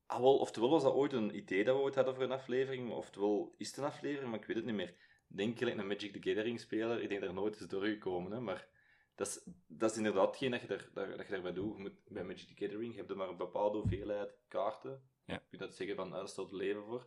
Ah, 0.06 0.20
wel, 0.20 0.38
oftewel 0.38 0.70
was 0.70 0.82
dat 0.82 0.92
ooit 0.94 1.12
een 1.12 1.36
idee 1.36 1.64
dat 1.64 1.76
we 1.76 1.82
ooit 1.82 1.94
hadden 1.94 2.14
voor 2.14 2.22
een 2.24 2.32
aflevering, 2.32 2.88
maar 2.88 2.96
oftewel 2.96 3.54
is 3.56 3.68
het 3.68 3.76
een 3.76 3.84
aflevering, 3.84 4.30
maar 4.30 4.40
ik 4.40 4.46
weet 4.46 4.56
het 4.56 4.64
niet 4.64 4.74
meer. 4.74 4.94
Denk 5.26 5.58
gelijk 5.58 5.78
een 5.78 5.86
Magic 5.86 6.12
the 6.12 6.28
Gathering 6.28 6.60
speler, 6.60 7.02
ik 7.02 7.08
denk 7.08 7.20
daar 7.20 7.34
nooit 7.34 7.60
is 7.60 7.66
doorgekomen, 7.66 8.32
hè, 8.32 8.40
maar 8.40 8.68
dat 9.14 9.26
is, 9.26 9.48
dat 9.66 9.90
is 9.90 9.96
inderdaad 9.96 10.26
hetgeen 10.26 10.50
dat 10.50 10.60
je, 10.60 10.66
daar, 10.66 10.88
daar- 10.92 11.16
dat 11.16 11.26
je 11.26 11.32
daarbij 11.32 11.52
doet. 11.52 11.76
Je 11.76 11.82
moet, 11.82 12.04
bij 12.08 12.24
Magic 12.24 12.46
the 12.46 12.64
Gathering 12.64 12.94
heb 12.96 13.08
je 13.08 13.14
maar 13.14 13.28
een 13.28 13.36
bepaalde 13.36 13.78
hoeveelheid 13.78 14.34
kaarten. 14.48 15.08
Ja. 15.24 15.34
Je 15.34 15.40
kunt 15.48 15.60
dat 15.60 15.74
zeggen 15.74 15.96
van, 15.96 16.12
ah, 16.12 16.36
daar 16.36 16.46
leven 16.50 16.84
voor. 16.84 17.06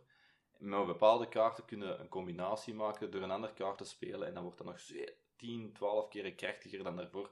Met 0.58 0.86
bepaalde 0.86 1.28
kaarten 1.28 1.64
kun 1.64 1.78
je 1.78 1.94
een 1.94 2.08
combinatie 2.08 2.74
maken 2.74 3.10
door 3.10 3.22
een 3.22 3.30
andere 3.30 3.52
kaart 3.52 3.78
te 3.78 3.84
spelen 3.84 4.28
en 4.28 4.34
dan 4.34 4.42
wordt 4.42 4.58
dat 4.58 4.66
nog 4.66 4.80
zo 4.80 4.94
10, 5.36 5.72
12 5.72 6.08
keer 6.08 6.34
krachtiger 6.34 6.84
dan 6.84 6.96
daarvoor. 6.96 7.30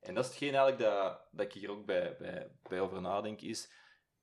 En 0.00 0.14
dat 0.14 0.24
is 0.24 0.30
hetgeen 0.30 0.54
eigenlijk 0.54 0.78
dat, 0.78 1.20
dat 1.30 1.46
ik 1.46 1.52
hier 1.52 1.70
ook 1.70 1.86
bij, 1.86 2.16
bij, 2.16 2.50
bij 2.62 2.80
over 2.80 3.00
nadenk, 3.00 3.40
is 3.40 3.72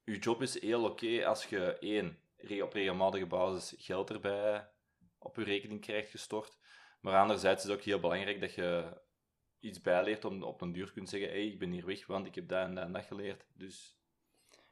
je 0.04 0.18
job 0.18 0.42
is 0.42 0.62
heel 0.62 0.84
oké 0.84 1.26
als 1.26 1.46
je 1.46 1.78
één, 1.80 2.20
op 2.62 2.74
regelmatige 2.74 3.26
basis 3.26 3.86
geld 3.86 4.10
erbij 4.10 4.70
op 5.22 5.36
je 5.36 5.44
rekening 5.44 5.82
krijgt 5.82 6.10
gestort. 6.10 6.58
Maar 7.00 7.22
anderzijds 7.22 7.64
is 7.64 7.70
het 7.70 7.78
ook 7.78 7.86
heel 7.86 8.00
belangrijk 8.00 8.40
dat 8.40 8.54
je 8.54 8.98
iets 9.60 9.82
bijleert 9.82 10.26
om 10.26 10.44
op 10.44 10.62
een 10.62 10.72
duur 10.72 10.92
kunt 10.92 11.10
zeggen, 11.10 11.30
hey, 11.30 11.46
ik 11.46 11.60
ben 11.60 11.72
hier 11.72 11.86
weg, 11.86 12.08
want 12.08 12.26
ik 12.26 12.36
heb 12.36 12.48
dat 12.48 12.64
en 12.64 12.76
dat 12.76 12.84
en 12.84 12.92
dat 12.92 13.06
geleerd. 13.06 13.46
Dus 13.54 13.98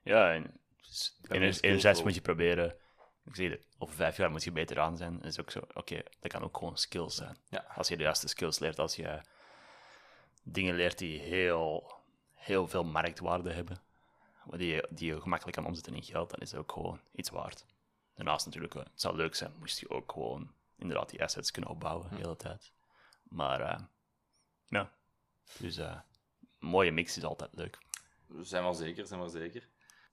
Ja, 0.01 0.33
en 0.33 0.61
dus 0.81 1.03
skillvol. 1.03 1.69
enerzijds 1.69 2.03
moet 2.03 2.15
je 2.15 2.21
proberen, 2.21 2.77
ik 3.29 3.35
zeg 3.35 3.49
het, 3.49 3.67
over 3.77 3.95
vijf 3.95 4.17
jaar 4.17 4.31
moet 4.31 4.43
je 4.43 4.51
beter 4.51 4.79
aan 4.79 4.97
zijn. 4.97 5.15
Dat 5.15 5.25
is 5.25 5.39
ook 5.39 5.51
zo, 5.51 5.61
oké, 5.73 6.01
dat 6.19 6.31
kan 6.31 6.43
ook 6.43 6.57
gewoon 6.57 6.77
skills 6.77 7.15
zijn. 7.15 7.37
Ja. 7.49 7.65
Als 7.75 7.87
je 7.87 7.97
de 7.97 8.03
juiste 8.03 8.27
skills 8.27 8.59
leert, 8.59 8.79
als 8.79 8.95
je 8.95 9.21
dingen 10.43 10.75
leert 10.75 10.97
die 10.97 11.19
heel, 11.19 11.93
heel 12.33 12.67
veel 12.67 12.83
marktwaarde 12.83 13.51
hebben, 13.51 13.81
die 14.45 14.73
je, 14.73 14.87
die 14.89 15.13
je 15.13 15.21
gemakkelijk 15.21 15.57
kan 15.57 15.65
omzetten 15.65 15.95
in 15.95 16.03
geld, 16.03 16.29
dan 16.29 16.39
is 16.39 16.51
het 16.51 16.59
ook 16.59 16.71
gewoon 16.71 16.99
iets 17.11 17.29
waard. 17.29 17.65
Daarnaast 18.15 18.45
natuurlijk, 18.45 18.75
eh, 18.75 18.83
het 18.83 19.01
zou 19.01 19.15
leuk 19.15 19.35
zijn, 19.35 19.53
moest 19.59 19.79
je 19.79 19.89
ook 19.89 20.11
gewoon 20.11 20.51
inderdaad 20.77 21.09
die 21.09 21.23
assets 21.23 21.51
kunnen 21.51 21.69
opbouwen 21.69 22.09
de 22.09 22.15
hele 22.15 22.35
tijd. 22.35 22.71
Maar 23.23 23.61
eh, 23.61 23.79
ja, 24.65 24.91
dus 25.57 25.77
eh, 25.77 25.99
een 26.59 26.67
mooie 26.67 26.91
mix 26.91 27.17
is 27.17 27.23
altijd 27.23 27.55
leuk. 27.55 27.77
zijn 28.41 28.63
wel 28.63 28.73
zeker, 28.73 29.07
zijn 29.07 29.19
wel 29.19 29.29
zeker. 29.29 29.67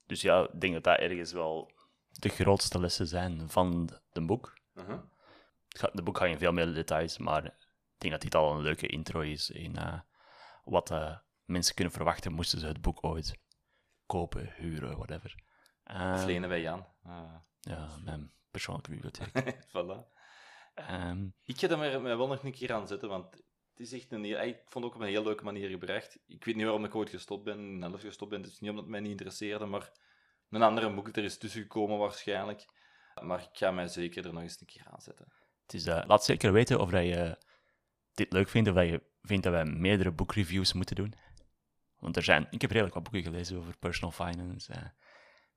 Dus 0.05 0.21
ja, 0.21 0.43
ik 0.43 0.61
denk 0.61 0.73
dat 0.73 0.83
dat 0.83 0.97
ergens 0.97 1.31
wel 1.31 1.71
de 2.17 2.29
grootste 2.29 2.79
lessen 2.79 3.07
zijn 3.07 3.49
van 3.49 3.85
de- 3.85 4.01
de 4.11 4.21
boek. 4.25 4.57
Uh-huh. 4.73 4.99
Het 5.67 5.89
De 5.93 6.01
boek 6.03 6.17
gaat 6.17 6.27
in 6.27 6.37
veel 6.37 6.51
meer 6.51 6.73
details, 6.73 7.17
maar 7.17 7.45
ik 7.45 7.53
denk 7.97 8.13
dat 8.13 8.21
dit 8.21 8.35
al 8.35 8.51
een 8.55 8.61
leuke 8.61 8.87
intro 8.87 9.19
is 9.21 9.49
in 9.49 9.75
eh, 9.75 9.99
wat 10.63 10.91
eh, 10.91 11.17
mensen 11.45 11.75
kunnen 11.75 11.93
verwachten 11.93 12.31
moesten 12.33 12.59
ze 12.59 12.65
het 12.67 12.81
boek 12.81 13.03
ooit 13.03 13.37
kopen, 14.05 14.53
huren, 14.55 14.95
whatever. 14.97 15.35
Eh, 15.83 16.11
Of 16.15 16.25
lenen 16.25 16.49
bij 16.49 16.61
Jan. 16.61 16.85
Ah, 17.03 17.35
ja, 17.59 17.89
mijn 18.03 18.31
persoonlijke 18.51 18.89
bibliotheek. 18.91 19.31
voilà. 19.75 20.15
Ehm, 20.73 21.27
Ik 21.43 21.59
ga 21.59 21.69
er 21.69 21.77
mij 22.01 22.17
wel 22.17 22.27
nog 22.27 22.43
een 22.43 22.51
keer 22.51 22.73
aan 22.73 22.87
zetten, 22.87 23.09
want 23.09 23.33
het 23.33 23.79
is 23.79 23.93
echt 23.93 24.11
een 24.11 24.23
heel, 24.23 24.39
ik 24.41 24.55
vond 24.65 24.85
het 24.85 24.93
ook 24.93 24.95
op 24.95 25.01
een 25.01 25.13
heel 25.13 25.23
leuke 25.23 25.43
manier 25.43 25.69
gebracht. 25.69 26.19
Ik 26.27 26.45
weet 26.45 26.55
niet 26.55 26.63
waarom 26.63 26.85
ik 26.85 26.95
ooit 26.95 27.09
gestopt 27.09 27.43
ben, 27.43 27.59
in 27.59 27.83
elf 27.83 28.01
gestopt 28.01 28.31
ben. 28.31 28.41
Het 28.41 28.51
is 28.51 28.59
niet 28.59 28.69
omdat 28.69 28.83
het 28.83 28.91
mij 28.93 29.01
niet 29.01 29.11
interesseerde, 29.11 29.65
maar 29.65 29.91
een 30.49 30.61
andere 30.61 30.93
boek 30.93 31.07
er 31.07 31.23
is 31.23 31.37
tussen 31.37 31.61
gekomen 31.61 31.97
waarschijnlijk. 31.97 32.65
Maar 33.21 33.39
ik 33.39 33.49
ga 33.51 33.71
mij 33.71 33.87
zeker 33.87 34.25
er 34.25 34.33
nog 34.33 34.41
eens 34.41 34.59
een 34.59 34.67
keer 34.67 34.87
aan 34.91 35.01
zetten. 35.01 35.25
het 35.61 35.73
is, 35.73 35.85
eh, 35.85 36.03
laat 36.07 36.23
zeker 36.23 36.51
weten 36.51 36.79
of 36.79 36.89
dat 36.89 37.03
je 37.03 37.37
dit 38.13 38.31
leuk 38.33 38.49
vindt, 38.49 38.69
of 38.69 38.75
dat 38.75 38.87
je 38.87 39.01
vindt 39.21 39.43
dat 39.43 39.53
wij 39.53 39.65
meerdere 39.65 40.11
boekreviews 40.11 40.73
moeten 40.73 40.95
doen. 40.95 41.13
Want 41.99 42.15
er 42.15 42.23
zijn, 42.23 42.47
ik 42.49 42.61
heb 42.61 42.69
redelijk 42.71 42.95
wat 42.95 43.03
boeken 43.03 43.31
gelezen 43.31 43.57
over 43.57 43.77
personal 43.77 44.11
finance. 44.11 44.71
eh. 44.73 44.79
we 44.79 44.83
Ah, 44.83 44.91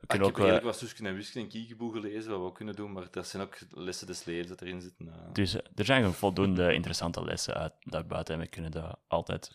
ik 0.00 0.08
kunnen 0.08 0.26
heb 0.26 0.36
ook, 0.36 0.38
eh, 0.38 0.44
redelijk 0.44 0.64
wat 0.64 0.78
Suske 0.78 1.06
en 1.06 1.14
Wiske 1.14 1.38
en 1.38 1.48
Kiekeboe 1.48 1.92
gelezen, 1.92 2.30
wat 2.30 2.40
we 2.40 2.46
ook 2.46 2.54
kunnen 2.54 2.76
doen, 2.76 2.92
maar 2.92 3.10
dat 3.10 3.28
zijn 3.28 3.42
ook 3.42 3.58
lessen 3.70 4.06
des 4.06 4.24
levens 4.24 4.48
dat 4.48 4.60
erin 4.60 4.80
zitten. 4.80 5.32
Dus 5.32 5.54
er 5.54 5.84
zijn 5.84 6.12
voldoende 6.12 6.74
interessante 6.74 7.24
lessen 7.24 7.54
uit 7.54 7.72
daarbuiten 7.80 8.34
en 8.34 8.40
we 8.40 8.46
kunnen 8.46 8.70
dat 8.70 8.98
altijd 9.08 9.50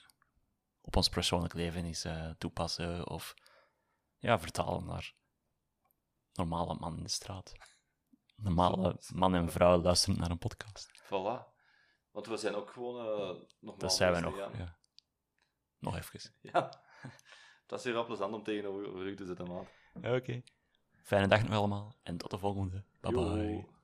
op 0.81 0.95
ons 0.95 1.09
persoonlijk 1.09 1.53
leven 1.53 1.85
eens 1.85 2.05
toepassen 2.37 3.09
of 3.09 3.33
ja, 4.17 4.39
vertalen 4.39 4.85
naar 4.85 5.13
normale 6.35 6.75
man 6.79 6.97
in 6.97 7.03
de 7.03 7.09
straat. 7.09 7.53
normale 8.35 8.99
man 9.13 9.35
en 9.35 9.51
vrouw 9.51 9.81
luisteren 9.81 10.19
naar 10.19 10.29
een 10.29 10.37
podcast. 10.37 11.03
Voilà. 11.03 11.53
Want 12.11 12.27
we 12.27 12.37
zijn 12.37 12.55
ook 12.55 12.69
gewoon 12.69 13.05
uh, 13.05 13.41
nog 13.59 13.75
Dat 13.75 13.93
zijn 13.93 14.13
we 14.13 14.19
nog, 14.19 14.37
ja. 14.37 14.77
Nog 15.79 15.97
even. 15.97 16.19
Ja. 16.53 16.69
Dat 17.67 17.79
is 17.79 17.85
heel 17.85 18.05
plezant 18.05 18.33
om 18.33 18.43
tegenover 18.43 19.07
u 19.07 19.15
te 19.15 19.25
zitten, 19.25 19.47
man. 19.47 19.67
Oké. 19.93 20.41
Fijne 21.03 21.27
dag 21.27 21.43
nog 21.43 21.53
allemaal 21.53 21.95
en 22.03 22.17
tot 22.17 22.31
de 22.31 22.37
volgende. 22.37 22.83
Bye 22.99 23.11
bye. 23.11 23.74